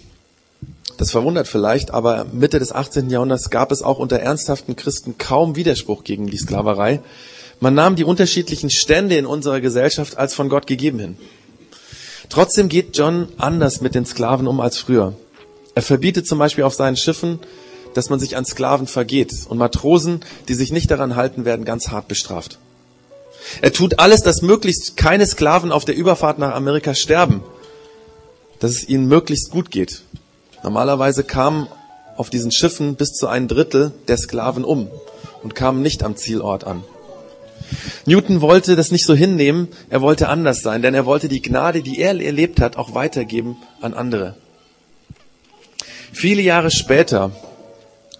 Das 0.98 1.12
verwundert 1.12 1.48
vielleicht, 1.48 1.92
aber 1.92 2.26
Mitte 2.34 2.60
des 2.60 2.74
18. 2.74 3.10
Jahrhunderts 3.10 3.50
gab 3.50 3.72
es 3.72 3.82
auch 3.82 4.00
unter 4.00 4.20
ernsthaften 4.20 4.76
Christen 4.76 5.18
kaum 5.18 5.56
Widerspruch 5.56 6.04
gegen 6.04 6.28
die 6.28 6.38
Sklaverei. 6.38 7.00
Man 7.62 7.74
nahm 7.74 7.96
die 7.96 8.04
unterschiedlichen 8.04 8.70
Stände 8.70 9.16
in 9.16 9.26
unserer 9.26 9.62
Gesellschaft 9.62 10.18
als 10.18 10.34
von 10.34 10.50
Gott 10.50 10.68
gegeben 10.68 11.00
hin. 11.00 11.18
Trotzdem 12.28 12.68
geht 12.68 12.98
John 12.98 13.30
anders 13.38 13.80
mit 13.80 13.96
den 13.96 14.06
Sklaven 14.06 14.48
um 14.48 14.60
als 14.60 14.78
früher. 14.78 15.16
Er 15.76 15.82
verbietet 15.82 16.28
zum 16.28 16.40
Beispiel 16.40 16.66
auf 16.66 16.74
seinen 16.74 16.98
Schiffen, 16.98 17.40
dass 17.94 18.10
man 18.10 18.20
sich 18.20 18.38
an 18.38 18.46
Sklaven 18.46 18.88
vergeht 18.88 19.34
und 19.48 19.58
Matrosen, 19.58 20.22
die 20.48 20.54
sich 20.54 20.72
nicht 20.72 20.92
daran 20.92 21.16
halten, 21.16 21.46
werden 21.46 21.66
ganz 21.66 21.90
hart 21.90 22.08
bestraft. 22.08 22.60
Er 23.62 23.74
tut 23.74 24.00
alles, 24.00 24.22
dass 24.22 24.42
möglichst 24.42 24.98
keine 24.98 25.26
Sklaven 25.26 25.72
auf 25.72 25.86
der 25.86 25.96
Überfahrt 25.96 26.40
nach 26.40 26.54
Amerika 26.54 26.94
sterben, 26.94 27.44
dass 28.60 28.72
es 28.72 28.88
ihnen 28.88 29.08
möglichst 29.08 29.52
gut 29.52 29.72
geht. 29.72 30.04
Normalerweise 30.64 31.24
kamen 31.24 31.68
auf 32.18 32.30
diesen 32.30 32.52
Schiffen 32.52 32.96
bis 32.96 33.14
zu 33.14 33.28
ein 33.28 33.48
Drittel 33.48 33.94
der 34.08 34.18
Sklaven 34.18 34.66
um 34.66 34.90
und 35.42 35.56
kamen 35.56 35.82
nicht 35.82 36.04
am 36.04 36.18
Zielort 36.18 36.66
an. 36.66 36.84
Newton 38.06 38.42
wollte 38.42 38.76
das 38.76 38.92
nicht 38.92 39.06
so 39.06 39.14
hinnehmen, 39.14 39.68
er 39.90 40.02
wollte 40.02 40.30
anders 40.30 40.62
sein, 40.62 40.82
denn 40.82 40.94
er 40.94 41.06
wollte 41.06 41.28
die 41.28 41.42
Gnade, 41.42 41.82
die 41.82 42.00
er 42.00 42.20
erlebt 42.20 42.60
hat, 42.60 42.78
auch 42.78 42.94
weitergeben 42.94 43.58
an 43.82 43.94
andere. 43.94 44.36
Viele 46.12 46.42
Jahre 46.42 46.72
später, 46.72 47.32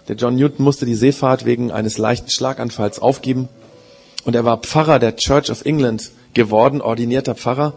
der 0.10 0.16
John 0.16 0.36
Newton 0.36 0.66
musste 0.66 0.88
die 0.88 0.96
Seefahrt 0.96 1.46
wegen 1.46 1.72
eines 1.72 2.00
leichten 2.00 2.32
Schlaganfalls 2.32 2.98
aufgeben 2.98 3.48
und 4.24 4.36
er 4.36 4.44
war 4.44 4.58
Pfarrer 4.58 4.98
der 4.98 5.16
Church 5.16 5.52
of 5.52 5.66
England 5.66 6.10
geworden, 6.34 6.82
ordinierter 6.82 7.36
Pfarrer. 7.36 7.74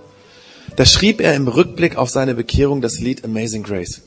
Da 0.77 0.87
schrieb 0.87 1.21
er 1.21 1.35
im 1.35 1.47
Rückblick 1.47 1.97
auf 1.97 2.09
seine 2.09 2.35
Bekehrung 2.35 2.81
das 2.81 2.99
Lied 2.99 3.23
Amazing 3.25 3.62
Grace. 3.62 4.01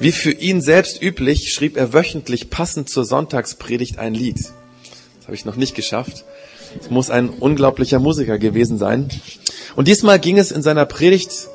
Wie 0.00 0.10
für 0.10 0.32
ihn 0.32 0.60
selbst 0.60 1.00
üblich, 1.00 1.52
schrieb 1.52 1.76
er 1.76 1.92
wöchentlich 1.92 2.50
passend 2.50 2.88
zur 2.88 3.04
Sonntagspredigt 3.04 3.98
ein 3.98 4.14
Lied. 4.14 4.38
Das 4.38 5.26
habe 5.26 5.34
ich 5.34 5.44
noch 5.44 5.56
nicht 5.56 5.76
geschafft. 5.76 6.24
Es 6.80 6.90
muss 6.90 7.10
ein 7.10 7.30
unglaublicher 7.30 8.00
Musiker 8.00 8.38
gewesen 8.38 8.78
sein. 8.78 9.08
Und 9.76 9.86
diesmal 9.86 10.18
ging 10.18 10.36
es 10.36 10.50
in 10.50 10.62
seiner 10.62 10.84
Predigt 10.84 11.48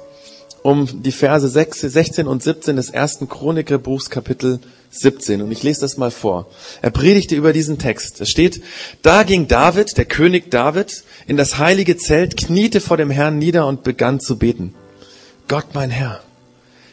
um 0.63 1.03
die 1.03 1.11
Verse 1.11 1.47
16 1.47 2.25
und 2.25 2.41
17 2.41 2.77
des 2.77 2.89
ersten 2.89 3.27
Chronikerbuchs 3.27 4.09
Kapitel 4.09 4.59
17. 4.91 5.41
Und 5.41 5.51
ich 5.51 5.61
lese 5.61 5.81
das 5.81 5.97
mal 5.97 6.09
vor. 6.09 6.47
Er 6.81 6.89
predigte 6.89 7.35
über 7.35 7.51
diesen 7.51 7.77
Text. 7.77 8.21
Es 8.21 8.29
steht, 8.29 8.63
da 9.01 9.23
ging 9.23 9.47
David, 9.47 9.97
der 9.97 10.05
König 10.05 10.49
David, 10.51 11.03
in 11.27 11.35
das 11.35 11.57
heilige 11.57 11.97
Zelt, 11.97 12.37
kniete 12.37 12.79
vor 12.79 12.95
dem 12.95 13.09
Herrn 13.09 13.37
nieder 13.37 13.67
und 13.67 13.83
begann 13.83 14.21
zu 14.21 14.37
beten. 14.37 14.73
Gott 15.49 15.67
mein 15.73 15.89
Herr, 15.89 16.21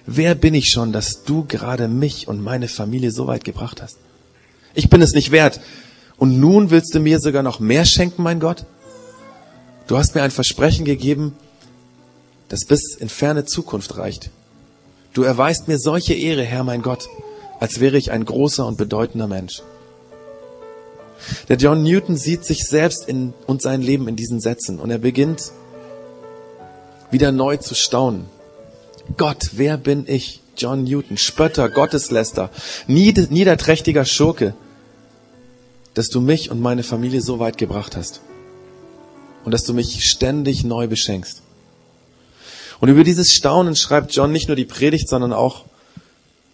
wer 0.05 0.35
bin 0.35 0.55
ich 0.55 0.71
schon, 0.71 0.93
dass 0.93 1.23
du 1.23 1.45
gerade 1.45 1.87
mich 1.87 2.27
und 2.27 2.43
meine 2.43 2.67
Familie 2.67 3.13
so 3.13 3.29
weit 3.29 3.45
gebracht 3.45 3.81
hast? 3.81 3.99
Ich 4.75 4.91
bin 4.91 5.01
es 5.01 5.13
nicht 5.13 5.31
wert. 5.31 5.61
Und 6.17 6.41
nun 6.41 6.71
willst 6.71 6.95
du 6.95 7.01
mir 7.01 7.21
sogar 7.21 7.45
noch 7.45 7.61
mehr 7.61 7.85
schenken, 7.85 8.25
mein 8.25 8.41
Gott? 8.41 8.67
Du 9.87 9.97
hast 9.97 10.17
mir 10.17 10.23
ein 10.23 10.31
Versprechen 10.33 10.85
gegeben, 10.85 11.35
das 12.51 12.67
bis 12.67 12.97
in 12.97 13.09
ferne 13.09 13.47
Zukunft 13.47 13.97
reicht. 13.97 14.31
Du 15.15 15.23
erweist 15.23 15.69
mir 15.69 15.79
solche 15.79 16.15
Ehre, 16.15 16.43
Herr 16.43 16.65
mein 16.65 16.83
Gott, 16.83 17.09
als 17.59 17.81
wäre 17.81 17.97
ich 17.97 18.11
ein 18.11 18.25
großer 18.25 18.67
und 18.67 18.77
bedeutender 18.77 19.27
Mensch. 19.27 19.63
Der 21.49 21.57
John 21.57 21.83
Newton 21.83 22.17
sieht 22.17 22.45
sich 22.45 22.67
selbst 22.67 23.09
in, 23.09 23.33
und 23.47 23.63
sein 23.63 23.83
Leben 23.83 24.09
in 24.09 24.17
diesen 24.17 24.41
Sätzen 24.41 24.79
und 24.79 24.91
er 24.91 24.99
beginnt 24.99 25.53
wieder 27.11 27.33
neu 27.33 27.57
zu 27.57 27.75
staunen. 27.75 28.27
Gott, 29.17 29.51
wer 29.53 29.77
bin 29.77 30.05
ich? 30.07 30.41
John 30.57 30.85
Newton, 30.85 31.17
Spötter, 31.17 31.71
Gottesläster, 31.71 32.51
niederträchtiger 32.87 34.05
Schurke, 34.05 34.55
dass 35.95 36.09
du 36.09 36.21
mich 36.21 36.51
und 36.51 36.61
meine 36.61 36.83
Familie 36.83 37.23
so 37.23 37.39
weit 37.39 37.59
gebracht 37.59 37.97
hast 37.97 38.21
und 39.45 39.53
dass 39.53 39.65
du 39.65 39.73
mich 39.73 40.05
ständig 40.05 40.65
neu 40.65 40.87
beschenkst. 40.87 41.43
Und 42.81 42.89
über 42.89 43.05
dieses 43.05 43.29
Staunen 43.29 43.77
schreibt 43.77 44.15
John 44.15 44.33
nicht 44.33 44.49
nur 44.49 44.57
die 44.57 44.65
Predigt, 44.65 45.09
sondern 45.09 45.33
auch 45.33 45.67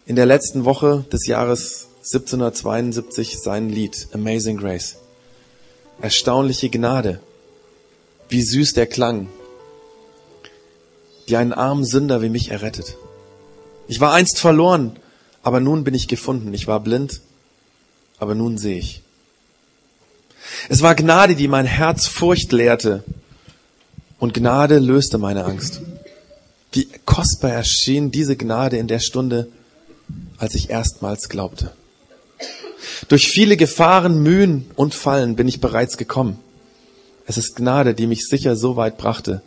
in 0.06 0.16
der 0.16 0.26
letzten 0.26 0.64
Woche 0.64 1.04
des 1.12 1.26
Jahres 1.26 1.86
1772 1.98 3.38
sein 3.38 3.68
Lied 3.68 4.08
Amazing 4.12 4.56
Grace. 4.56 4.96
Erstaunliche 6.00 6.68
Gnade. 6.68 7.20
Wie 8.28 8.42
süß 8.42 8.72
der 8.74 8.86
Klang, 8.86 9.28
die 11.28 11.36
einen 11.36 11.52
armen 11.52 11.84
Sünder 11.84 12.22
wie 12.22 12.28
mich 12.28 12.50
errettet. 12.50 12.96
Ich 13.88 14.00
war 14.00 14.12
einst 14.12 14.38
verloren, 14.38 14.96
aber 15.42 15.60
nun 15.60 15.84
bin 15.84 15.94
ich 15.94 16.08
gefunden. 16.08 16.52
Ich 16.54 16.66
war 16.66 16.80
blind, 16.80 17.20
aber 18.18 18.34
nun 18.34 18.58
sehe 18.58 18.78
ich. 18.78 19.02
Es 20.68 20.82
war 20.82 20.94
Gnade, 20.94 21.36
die 21.36 21.48
mein 21.48 21.66
Herz 21.66 22.06
Furcht 22.06 22.52
lehrte, 22.52 23.04
und 24.18 24.34
Gnade 24.34 24.78
löste 24.78 25.18
meine 25.18 25.44
Angst. 25.44 25.82
Wie 26.76 26.88
kostbar 27.06 27.52
erschien 27.52 28.10
diese 28.10 28.36
Gnade 28.36 28.76
in 28.76 28.86
der 28.86 28.98
Stunde, 28.98 29.48
als 30.36 30.54
ich 30.54 30.68
erstmals 30.68 31.30
glaubte. 31.30 31.72
Durch 33.08 33.28
viele 33.28 33.56
Gefahren, 33.56 34.22
Mühen 34.22 34.70
und 34.76 34.94
Fallen 34.94 35.36
bin 35.36 35.48
ich 35.48 35.62
bereits 35.62 35.96
gekommen. 35.96 36.38
Es 37.26 37.38
ist 37.38 37.56
Gnade, 37.56 37.94
die 37.94 38.06
mich 38.06 38.28
sicher 38.28 38.56
so 38.56 38.76
weit 38.76 38.98
brachte, 38.98 39.40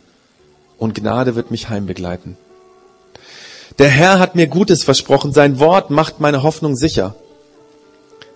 und 0.76 0.96
Gnade 0.96 1.36
wird 1.36 1.52
mich 1.52 1.68
heimbegleiten. 1.68 2.36
Der 3.78 3.90
Herr 3.90 4.18
hat 4.18 4.34
mir 4.34 4.48
Gutes 4.48 4.82
versprochen, 4.82 5.32
sein 5.32 5.60
Wort 5.60 5.90
macht 5.90 6.18
meine 6.18 6.42
Hoffnung 6.42 6.74
sicher. 6.74 7.14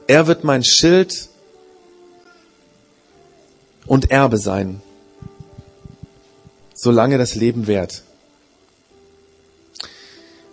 Er 0.07 0.28
wird 0.28 0.44
mein 0.44 0.62
Schild 0.62 1.30
und 3.87 4.12
Erbe 4.12 4.38
sein, 4.38 4.83
solange 6.74 7.18
das 7.18 7.35
Leben 7.35 7.66
währt. 7.66 8.04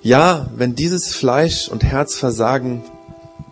Ja, 0.03 0.49
wenn 0.55 0.73
dieses 0.73 1.13
Fleisch 1.13 1.67
und 1.67 1.83
Herz 1.83 2.15
versagen 2.15 2.83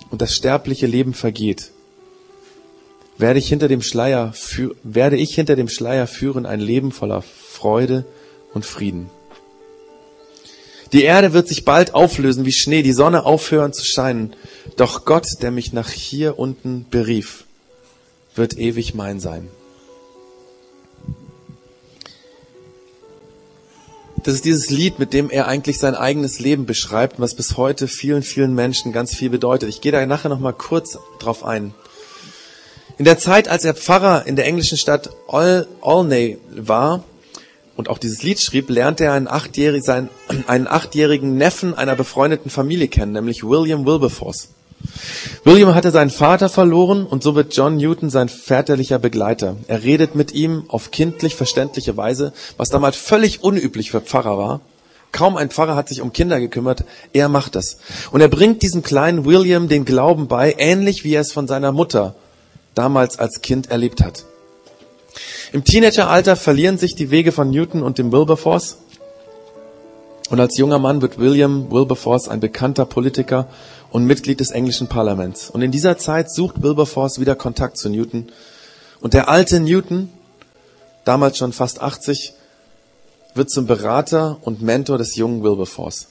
und 0.10 0.22
das 0.22 0.34
sterbliche 0.34 0.88
Leben 0.88 1.14
vergeht, 1.14 1.72
werde 3.20 3.38
ich 3.38 3.48
hinter 3.48 3.68
dem 3.68 3.84
Schleier, 3.84 4.34
werde 4.82 5.18
ich 5.18 5.36
hinter 5.36 5.56
dem 5.56 5.70
Schleier 5.70 6.08
führen 6.08 6.48
ein 6.48 6.60
Leben 6.60 6.92
voller 6.92 7.22
Freude 7.22 8.06
und 8.54 8.66
Frieden. 8.66 9.12
Die 10.92 11.04
Erde 11.04 11.34
wird 11.34 11.48
sich 11.48 11.66
bald 11.66 11.94
auflösen 11.94 12.46
wie 12.46 12.52
Schnee, 12.52 12.82
die 12.82 12.94
Sonne 12.94 13.26
aufhören 13.26 13.74
zu 13.74 13.86
scheinen. 13.86 14.34
Doch 14.76 15.06
Gott, 15.06 15.28
der 15.42 15.52
mich 15.52 15.72
nach 15.72 15.92
hier 15.92 16.40
unten 16.40 16.88
berief, 16.90 17.44
wird 18.34 18.58
ewig 18.58 18.96
mein 18.96 19.20
sein. 19.20 19.50
Das 24.24 24.34
ist 24.34 24.44
dieses 24.44 24.70
Lied, 24.70 25.00
mit 25.00 25.14
dem 25.14 25.30
er 25.30 25.48
eigentlich 25.48 25.80
sein 25.80 25.96
eigenes 25.96 26.40
Leben 26.40 26.66
beschreibt, 26.66 27.20
was 27.20 27.36
bis 27.36 27.56
heute 27.56 27.88
vielen, 27.88 28.22
vielen 28.22 28.54
Menschen 28.54 28.92
ganz 28.92 29.16
viel 29.16 29.30
bedeutet. 29.30 29.70
Ich 29.70 29.80
gehe 29.80 29.94
da 29.94 30.06
nachher 30.06 30.30
noch 30.30 30.40
mal 30.40 30.52
kurz 30.52 30.98
drauf 31.20 31.46
ein. 31.46 31.74
In 32.98 33.06
der 33.06 33.18
Zeit, 33.18 33.48
als 33.48 33.64
er 33.64 33.74
Pfarrer 33.74 34.28
in 34.28 34.36
der 34.36 34.46
englischen 34.46 34.78
Stadt 34.78 35.10
Olney 35.28 36.38
war 36.52 37.06
und 37.78 37.90
auch 37.90 37.98
dieses 37.98 38.22
Lied 38.22 38.42
schrieb, 38.42 38.70
lernte 38.70 39.06
er 39.06 39.14
einen 39.14 39.30
achtjährigen, 39.30 39.86
seinen, 39.86 40.10
einen 40.48 40.68
achtjährigen 40.68 41.38
Neffen 41.38 41.74
einer 41.74 41.96
befreundeten 41.96 42.52
Familie 42.52 42.90
kennen, 42.90 43.14
nämlich 43.14 43.44
William 43.44 43.86
Wilberforce. 43.86 44.50
William 45.44 45.76
hatte 45.76 45.92
seinen 45.92 46.10
Vater 46.10 46.50
verloren 46.50 47.06
und 47.06 47.24
so 47.24 47.36
wird 47.36 47.56
John 47.56 47.78
Newton 47.78 48.10
sein 48.10 48.30
väterlicher 48.30 49.00
Begleiter. 49.00 49.56
Er 49.68 49.84
redet 49.84 50.16
mit 50.16 50.34
ihm 50.34 50.66
auf 50.68 50.92
kindlich 50.92 51.36
verständliche 51.36 51.98
Weise, 51.98 52.34
was 52.58 52.70
damals 52.70 52.98
völlig 52.98 53.44
unüblich 53.44 53.92
für 53.92 54.02
Pfarrer 54.02 54.38
war. 54.38 54.62
Kaum 55.12 55.38
ein 55.38 55.50
Pfarrer 55.50 55.76
hat 55.76 55.90
sich 55.90 56.02
um 56.02 56.14
Kinder 56.14 56.40
gekümmert, 56.40 56.84
er 57.14 57.30
macht 57.30 57.56
das. 57.56 57.78
Und 58.12 58.22
er 58.22 58.28
bringt 58.28 58.62
diesem 58.62 58.84
kleinen 58.84 59.26
William 59.26 59.68
den 59.68 59.86
Glauben 59.86 60.28
bei, 60.28 60.56
ähnlich 60.58 61.04
wie 61.04 61.14
er 61.14 61.22
es 61.22 61.32
von 61.32 61.48
seiner 61.48 61.72
Mutter 61.72 62.16
damals 62.76 63.18
als 63.18 63.42
Kind 63.42 63.72
erlebt 63.72 64.04
hat. 64.04 64.26
Im 65.52 65.64
Teenageralter 65.64 66.36
verlieren 66.36 66.78
sich 66.78 66.94
die 66.94 67.10
Wege 67.10 67.32
von 67.32 67.50
Newton 67.50 67.82
und 67.82 67.98
dem 67.98 68.12
Wilberforce. 68.12 68.78
Und 70.30 70.40
als 70.40 70.58
junger 70.58 70.78
Mann 70.78 71.02
wird 71.02 71.18
William 71.18 71.72
Wilberforce 71.72 72.28
ein 72.28 72.40
bekannter 72.40 72.86
Politiker 72.86 73.48
und 73.92 74.06
Mitglied 74.06 74.40
des 74.40 74.52
englischen 74.52 74.88
Parlaments. 74.88 75.50
Und 75.50 75.62
in 75.62 75.72
dieser 75.72 75.98
Zeit 75.98 76.32
sucht 76.32 76.62
Wilberforce 76.62 77.20
wieder 77.20 77.36
Kontakt 77.36 77.78
zu 77.78 77.90
Newton. 77.90 78.32
Und 79.02 79.14
der 79.14 79.30
alte 79.30 79.60
Newton, 79.60 80.10
damals 81.06 81.38
schon 81.38 81.54
fast 81.54 81.82
80, 81.82 82.34
wird 83.34 83.50
zum 83.50 83.68
Berater 83.68 84.38
und 84.42 84.62
Mentor 84.62 84.98
des 84.98 85.16
jungen 85.16 85.44
Wilberforce. 85.44 86.08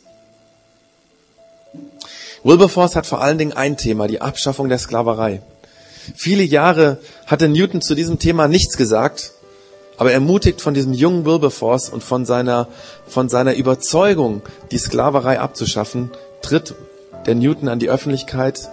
Wilberforce 2.45 2.97
hat 2.97 3.07
vor 3.07 3.21
allen 3.21 3.39
Dingen 3.39 3.53
ein 3.53 3.77
Thema, 3.77 4.07
die 4.07 4.21
Abschaffung 4.21 4.69
der 4.69 4.79
Sklaverei. 4.79 5.43
Viele 6.15 6.43
Jahre 6.43 6.99
hatte 7.27 7.49
Newton 7.49 7.83
zu 7.83 7.95
diesem 7.95 8.19
Thema 8.19 8.49
nichts 8.49 8.77
gesagt, 8.77 9.33
aber 9.99 10.13
ermutigt 10.13 10.61
von 10.61 10.75
diesem 10.75 10.93
jungen 10.93 11.27
Wilberforce 11.27 11.91
und 11.91 12.03
von 12.03 12.25
seiner, 12.25 12.69
von 13.07 13.29
seiner 13.29 13.55
Überzeugung, 13.55 14.43
die 14.71 14.79
Sklaverei 14.79 15.41
abzuschaffen, 15.41 16.11
tritt 16.41 16.75
der 17.29 17.35
Newton 17.35 17.69
an 17.69 17.79
die 17.79 17.91
Öffentlichkeit 17.91 18.71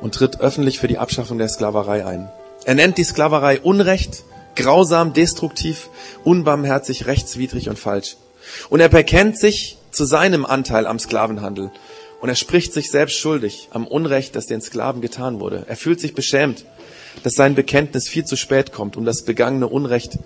und 0.00 0.14
tritt 0.14 0.40
öffentlich 0.40 0.78
für 0.78 0.88
die 0.88 0.96
Abschaffung 0.96 1.36
der 1.36 1.50
Sklaverei 1.50 2.06
ein. 2.06 2.30
Er 2.64 2.74
nennt 2.74 2.96
die 2.96 3.04
Sklaverei 3.04 3.60
Unrecht, 3.60 4.24
grausam, 4.54 5.12
destruktiv, 5.12 5.90
unbarmherzig, 6.24 7.06
rechtswidrig 7.06 7.68
und 7.68 7.78
falsch. 7.78 8.16
Und 8.70 8.80
er 8.80 8.88
bekennt 8.88 9.38
sich 9.38 9.76
zu 9.90 10.06
seinem 10.06 10.46
Anteil 10.46 10.86
am 10.86 10.98
Sklavenhandel. 10.98 11.70
Und 12.22 12.30
er 12.30 12.34
spricht 12.34 12.72
sich 12.72 12.90
selbst 12.90 13.18
schuldig 13.18 13.68
am 13.72 13.86
Unrecht, 13.86 14.36
das 14.36 14.46
den 14.46 14.62
Sklaven 14.62 15.02
getan 15.02 15.38
wurde. 15.38 15.66
Er 15.68 15.76
fühlt 15.76 16.00
sich 16.00 16.14
beschämt, 16.14 16.64
dass 17.24 17.34
sein 17.34 17.54
Bekenntnis 17.54 18.08
viel 18.08 18.24
zu 18.24 18.36
spät 18.36 18.72
kommt, 18.72 18.96
um 18.96 19.04
das 19.04 19.22
begangene 19.26 19.68
Unrecht 19.68 20.18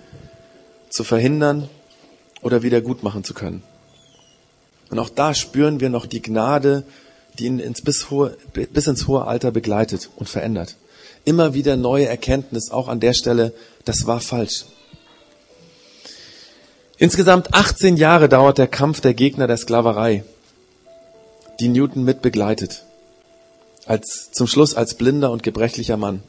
zu 0.89 1.03
verhindern 1.03 1.67
oder 2.41 2.63
wieder 2.63 2.79
gut 2.79 3.03
machen 3.03 3.25
zu 3.25 3.33
können. 3.33 3.61
Und 4.89 4.99
auch 4.99 5.09
da 5.09 5.33
spüren 5.33 5.81
wir 5.81 5.89
noch 5.89 6.05
die 6.05 6.21
Gnade 6.21 6.85
die 7.41 7.47
ihn 7.47 7.59
ins 7.59 7.81
bis, 7.81 8.09
hohe, 8.11 8.37
bis 8.53 8.87
ins 8.87 9.07
hohe 9.07 9.25
Alter 9.25 9.51
begleitet 9.51 10.09
und 10.15 10.29
verändert. 10.29 10.75
Immer 11.25 11.53
wieder 11.53 11.75
neue 11.75 12.05
Erkenntnis, 12.07 12.69
auch 12.69 12.87
an 12.87 12.99
der 12.99 13.13
Stelle, 13.13 13.53
das 13.83 14.05
war 14.05 14.21
falsch. 14.21 14.65
Insgesamt 16.97 17.53
18 17.53 17.97
Jahre 17.97 18.29
dauert 18.29 18.59
der 18.59 18.67
Kampf 18.67 19.01
der 19.01 19.15
Gegner 19.15 19.47
der 19.47 19.57
Sklaverei, 19.57 20.23
die 21.59 21.67
Newton 21.67 22.03
mit 22.03 22.21
begleitet. 22.21 22.83
Als, 23.87 24.29
zum 24.31 24.45
Schluss 24.45 24.75
als 24.75 24.93
blinder 24.93 25.31
und 25.31 25.41
gebrechlicher 25.41 25.97
Mann. 25.97 26.21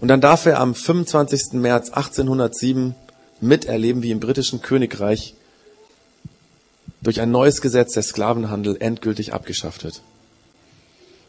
Und 0.00 0.08
dann 0.08 0.22
darf 0.22 0.46
er 0.46 0.60
am 0.60 0.74
25. 0.74 1.52
März 1.52 1.90
1807 1.90 2.94
miterleben, 3.40 4.02
wie 4.02 4.10
im 4.10 4.20
britischen 4.20 4.62
Königreich 4.62 5.34
durch 7.02 7.20
ein 7.20 7.30
neues 7.30 7.60
Gesetz 7.60 7.92
der 7.92 8.02
Sklavenhandel 8.02 8.78
endgültig 8.80 9.34
abgeschafft 9.34 9.84
wird. 9.84 10.00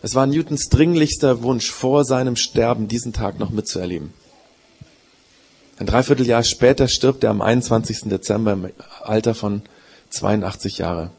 Es 0.04 0.16
war 0.16 0.28
Newtons 0.28 0.68
dringlichster 0.68 1.44
Wunsch, 1.44 1.72
vor 1.72 2.04
seinem 2.04 2.36
Sterben 2.36 2.89
diesen 2.89 3.13
Tag 3.13 3.39
noch 3.39 3.52
mitzuerleben. 3.52 4.13
Ein 5.80 5.86
Dreivierteljahr 5.86 6.44
später 6.44 6.89
stirbt 6.89 7.24
er 7.24 7.30
am 7.30 7.42
21. 7.42 8.10
Dezember 8.10 8.52
im 8.52 8.70
Alter 9.02 9.34
von 9.34 9.62
82 10.10 10.80
Jahre. 10.80 11.10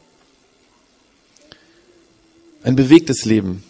Ein 2.61 2.75
bewegtes 2.75 3.25
Leben 3.25 3.63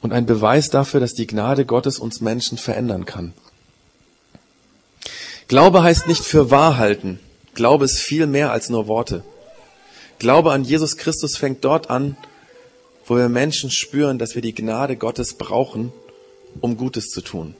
und 0.00 0.12
ein 0.12 0.26
Beweis 0.26 0.70
dafür, 0.70 1.00
dass 1.00 1.14
die 1.14 1.26
Gnade 1.26 1.66
Gottes 1.66 1.98
uns 1.98 2.20
Menschen 2.20 2.56
verändern 2.56 3.06
kann. 3.06 3.32
Glaube 5.48 5.82
heißt 5.82 6.06
nicht 6.06 6.22
für 6.22 6.52
wahr 6.52 6.78
halten. 6.78 7.18
Glaube 7.54 7.84
ist 7.84 7.98
viel 7.98 8.28
mehr 8.28 8.52
als 8.52 8.68
nur 8.68 8.86
Worte. 8.86 9.24
Glaube 10.20 10.52
an 10.52 10.62
Jesus 10.62 10.96
Christus 10.96 11.36
fängt 11.36 11.64
dort 11.64 11.90
an, 11.90 12.16
wo 13.10 13.16
wir 13.16 13.28
Menschen 13.28 13.72
spüren, 13.72 14.20
dass 14.20 14.36
wir 14.36 14.40
die 14.40 14.54
Gnade 14.54 14.94
Gottes 14.94 15.34
brauchen, 15.34 15.92
um 16.60 16.76
Gutes 16.76 17.08
zu 17.08 17.22
tun. 17.22 17.56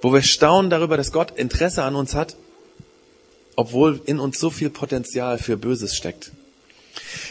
Wo 0.00 0.14
wir 0.14 0.22
staunen 0.22 0.70
darüber, 0.70 0.96
dass 0.96 1.12
Gott 1.12 1.32
Interesse 1.36 1.82
an 1.82 1.94
uns 1.94 2.14
hat, 2.14 2.36
obwohl 3.54 4.00
in 4.06 4.18
uns 4.18 4.38
so 4.38 4.48
viel 4.48 4.70
Potenzial 4.70 5.36
für 5.36 5.58
Böses 5.58 5.94
steckt. 5.94 6.32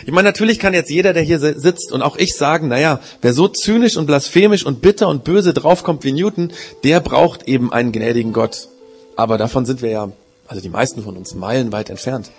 Ich 0.05 0.11
meine, 0.11 0.27
natürlich 0.27 0.59
kann 0.59 0.75
jetzt 0.75 0.91
jeder, 0.91 1.13
der 1.13 1.23
hier 1.23 1.39
sitzt 1.39 1.91
und 1.91 2.03
auch 2.03 2.15
ich 2.15 2.35
sagen, 2.35 2.67
naja, 2.67 3.01
wer 3.23 3.33
so 3.33 3.47
zynisch 3.47 3.97
und 3.97 4.05
blasphemisch 4.05 4.63
und 4.63 4.83
bitter 4.83 5.07
und 5.07 5.23
böse 5.23 5.55
draufkommt 5.55 6.03
wie 6.03 6.11
Newton, 6.11 6.53
der 6.83 6.99
braucht 6.99 7.47
eben 7.47 7.73
einen 7.73 7.91
gnädigen 7.91 8.33
Gott. 8.33 8.67
Aber 9.15 9.39
davon 9.39 9.65
sind 9.65 9.81
wir 9.81 9.89
ja, 9.89 10.11
also 10.47 10.61
die 10.61 10.69
meisten 10.69 11.01
von 11.01 11.17
uns, 11.17 11.33
meilenweit 11.33 11.89
entfernt. 11.89 12.29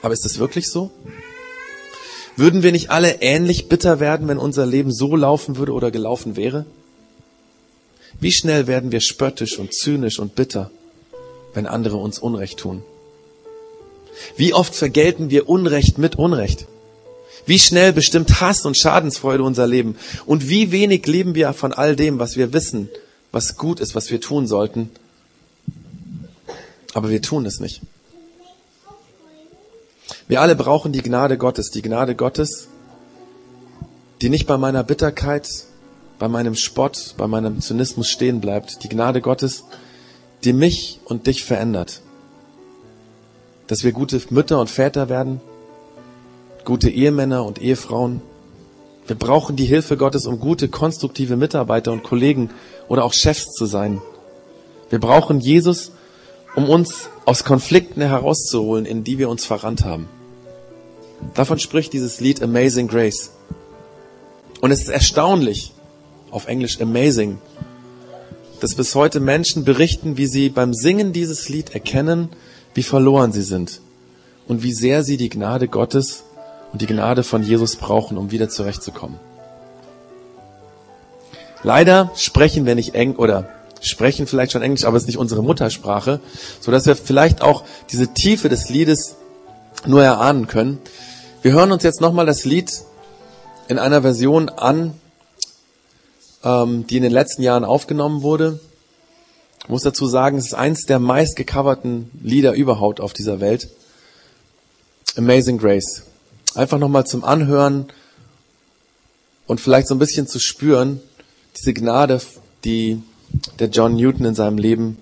Aber 0.00 0.14
ist 0.14 0.24
das 0.24 0.38
wirklich 0.38 0.70
so? 0.70 0.90
Würden 2.38 2.62
wir 2.62 2.70
nicht 2.70 2.90
alle 2.90 3.20
ähnlich 3.20 3.68
bitter 3.68 3.98
werden, 3.98 4.28
wenn 4.28 4.38
unser 4.38 4.64
Leben 4.64 4.92
so 4.92 5.16
laufen 5.16 5.56
würde 5.56 5.72
oder 5.72 5.90
gelaufen 5.90 6.36
wäre? 6.36 6.66
Wie 8.20 8.30
schnell 8.30 8.68
werden 8.68 8.92
wir 8.92 9.00
spöttisch 9.00 9.58
und 9.58 9.74
zynisch 9.74 10.20
und 10.20 10.36
bitter, 10.36 10.70
wenn 11.52 11.66
andere 11.66 11.96
uns 11.96 12.20
Unrecht 12.20 12.60
tun? 12.60 12.84
Wie 14.36 14.54
oft 14.54 14.72
vergelten 14.72 15.30
wir 15.30 15.48
Unrecht 15.48 15.98
mit 15.98 16.14
Unrecht? 16.14 16.66
Wie 17.44 17.58
schnell 17.58 17.92
bestimmt 17.92 18.40
Hass 18.40 18.64
und 18.64 18.78
Schadensfreude 18.78 19.42
unser 19.42 19.66
Leben? 19.66 19.96
Und 20.24 20.48
wie 20.48 20.70
wenig 20.70 21.08
leben 21.08 21.34
wir 21.34 21.52
von 21.54 21.72
all 21.72 21.96
dem, 21.96 22.20
was 22.20 22.36
wir 22.36 22.52
wissen, 22.52 22.88
was 23.32 23.56
gut 23.56 23.80
ist, 23.80 23.96
was 23.96 24.12
wir 24.12 24.20
tun 24.20 24.46
sollten? 24.46 24.90
Aber 26.94 27.10
wir 27.10 27.20
tun 27.20 27.46
es 27.46 27.58
nicht. 27.58 27.80
Wir 30.28 30.42
alle 30.42 30.54
brauchen 30.54 30.92
die 30.92 31.02
Gnade 31.02 31.38
Gottes, 31.38 31.70
die 31.70 31.80
Gnade 31.80 32.14
Gottes, 32.14 32.68
die 34.20 34.28
nicht 34.28 34.46
bei 34.46 34.58
meiner 34.58 34.84
Bitterkeit, 34.84 35.48
bei 36.18 36.28
meinem 36.28 36.54
Spott, 36.54 37.14
bei 37.16 37.26
meinem 37.26 37.62
Zynismus 37.62 38.10
stehen 38.10 38.42
bleibt. 38.42 38.84
Die 38.84 38.90
Gnade 38.90 39.22
Gottes, 39.22 39.64
die 40.44 40.52
mich 40.52 41.00
und 41.06 41.26
dich 41.26 41.44
verändert. 41.44 42.02
Dass 43.68 43.84
wir 43.84 43.92
gute 43.92 44.20
Mütter 44.28 44.60
und 44.60 44.68
Väter 44.68 45.08
werden, 45.08 45.40
gute 46.66 46.90
Ehemänner 46.90 47.46
und 47.46 47.62
Ehefrauen. 47.62 48.20
Wir 49.06 49.16
brauchen 49.16 49.56
die 49.56 49.64
Hilfe 49.64 49.96
Gottes, 49.96 50.26
um 50.26 50.40
gute, 50.40 50.68
konstruktive 50.68 51.36
Mitarbeiter 51.36 51.90
und 51.90 52.02
Kollegen 52.02 52.50
oder 52.88 53.04
auch 53.04 53.14
Chefs 53.14 53.52
zu 53.52 53.64
sein. 53.64 54.02
Wir 54.90 55.00
brauchen 55.00 55.40
Jesus, 55.40 55.92
um 56.54 56.68
uns 56.68 57.08
aus 57.24 57.44
Konflikten 57.44 58.02
herauszuholen, 58.02 58.84
in 58.84 59.04
die 59.04 59.16
wir 59.16 59.30
uns 59.30 59.46
verrannt 59.46 59.86
haben. 59.86 60.06
Davon 61.34 61.58
spricht 61.58 61.92
dieses 61.92 62.20
Lied 62.20 62.42
Amazing 62.42 62.88
Grace. 62.88 63.30
Und 64.60 64.70
es 64.70 64.80
ist 64.80 64.88
erstaunlich, 64.88 65.72
auf 66.30 66.46
Englisch 66.46 66.80
amazing, 66.80 67.38
dass 68.60 68.74
bis 68.74 68.94
heute 68.94 69.20
Menschen 69.20 69.64
berichten, 69.64 70.16
wie 70.16 70.26
sie 70.26 70.48
beim 70.48 70.74
Singen 70.74 71.12
dieses 71.12 71.48
Lied 71.48 71.74
erkennen, 71.74 72.28
wie 72.74 72.82
verloren 72.82 73.32
sie 73.32 73.42
sind 73.42 73.80
und 74.46 74.62
wie 74.62 74.72
sehr 74.72 75.04
sie 75.04 75.16
die 75.16 75.28
Gnade 75.28 75.68
Gottes 75.68 76.24
und 76.72 76.82
die 76.82 76.86
Gnade 76.86 77.22
von 77.22 77.42
Jesus 77.42 77.76
brauchen, 77.76 78.18
um 78.18 78.30
wieder 78.30 78.48
zurechtzukommen. 78.48 79.18
Leider 81.62 82.10
sprechen 82.16 82.66
wir 82.66 82.74
nicht 82.74 82.94
eng 82.94 83.16
oder 83.16 83.48
sprechen 83.80 84.26
vielleicht 84.26 84.52
schon 84.52 84.62
Englisch, 84.62 84.84
aber 84.84 84.96
es 84.96 85.04
ist 85.04 85.08
nicht 85.08 85.18
unsere 85.18 85.42
Muttersprache, 85.42 86.20
so 86.60 86.70
dass 86.70 86.86
wir 86.86 86.96
vielleicht 86.96 87.42
auch 87.42 87.64
diese 87.90 88.12
Tiefe 88.12 88.48
des 88.48 88.68
Liedes 88.68 89.16
nur 89.86 90.02
erahnen 90.02 90.46
können. 90.46 90.78
Wir 91.40 91.52
hören 91.52 91.70
uns 91.70 91.84
jetzt 91.84 92.00
nochmal 92.00 92.26
das 92.26 92.44
Lied 92.44 92.82
in 93.68 93.78
einer 93.78 94.02
Version 94.02 94.48
an, 94.48 94.94
ähm, 96.42 96.84
die 96.88 96.96
in 96.96 97.04
den 97.04 97.12
letzten 97.12 97.42
Jahren 97.42 97.64
aufgenommen 97.64 98.22
wurde. 98.22 98.58
Ich 99.62 99.68
muss 99.68 99.82
dazu 99.82 100.08
sagen, 100.08 100.38
es 100.38 100.46
ist 100.46 100.54
eins 100.54 100.84
der 100.86 100.98
meist 100.98 101.36
gecoverten 101.36 102.10
Lieder 102.20 102.54
überhaupt 102.54 103.00
auf 103.00 103.12
dieser 103.12 103.38
Welt. 103.38 103.68
Amazing 105.16 105.58
Grace. 105.58 106.02
Einfach 106.56 106.78
nochmal 106.78 107.06
zum 107.06 107.22
Anhören 107.22 107.86
und 109.46 109.60
vielleicht 109.60 109.86
so 109.86 109.94
ein 109.94 110.00
bisschen 110.00 110.26
zu 110.26 110.40
spüren, 110.40 111.00
diese 111.56 111.72
Gnade, 111.72 112.20
die 112.64 113.00
der 113.60 113.68
John 113.68 113.94
Newton 113.94 114.26
in 114.26 114.34
seinem 114.34 114.58
Leben 114.58 114.98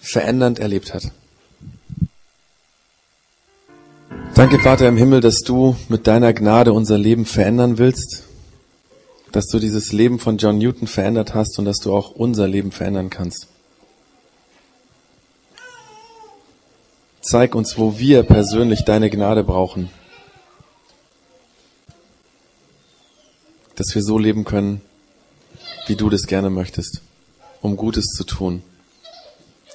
verändernd 0.00 0.60
erlebt 0.60 0.94
hat. 0.94 1.10
Danke, 4.38 4.60
Vater 4.60 4.86
im 4.86 4.96
Himmel, 4.96 5.20
dass 5.20 5.40
du 5.40 5.74
mit 5.88 6.06
deiner 6.06 6.32
Gnade 6.32 6.72
unser 6.72 6.96
Leben 6.96 7.26
verändern 7.26 7.76
willst, 7.76 8.22
dass 9.32 9.48
du 9.48 9.58
dieses 9.58 9.90
Leben 9.90 10.20
von 10.20 10.38
John 10.38 10.58
Newton 10.58 10.86
verändert 10.86 11.34
hast 11.34 11.58
und 11.58 11.64
dass 11.64 11.80
du 11.80 11.92
auch 11.92 12.12
unser 12.12 12.46
Leben 12.46 12.70
verändern 12.70 13.10
kannst. 13.10 13.48
Zeig 17.20 17.56
uns, 17.56 17.78
wo 17.78 17.98
wir 17.98 18.22
persönlich 18.22 18.84
deine 18.84 19.10
Gnade 19.10 19.42
brauchen, 19.42 19.90
dass 23.74 23.92
wir 23.92 24.04
so 24.04 24.18
leben 24.18 24.44
können, 24.44 24.82
wie 25.88 25.96
du 25.96 26.10
das 26.10 26.28
gerne 26.28 26.48
möchtest, 26.48 27.02
um 27.60 27.76
Gutes 27.76 28.04
zu 28.16 28.22
tun, 28.22 28.62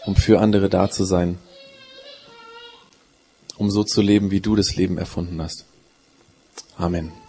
um 0.06 0.16
für 0.16 0.40
andere 0.40 0.70
da 0.70 0.90
zu 0.90 1.04
sein 1.04 1.38
um 3.64 3.72
so 3.72 3.86
zu 3.86 4.02
leben, 4.02 4.30
wie 4.30 4.42
du 4.42 4.58
das 4.58 4.76
Leben 4.76 4.98
erfunden 4.98 5.42
hast. 5.42 5.66
Amen. 6.78 7.23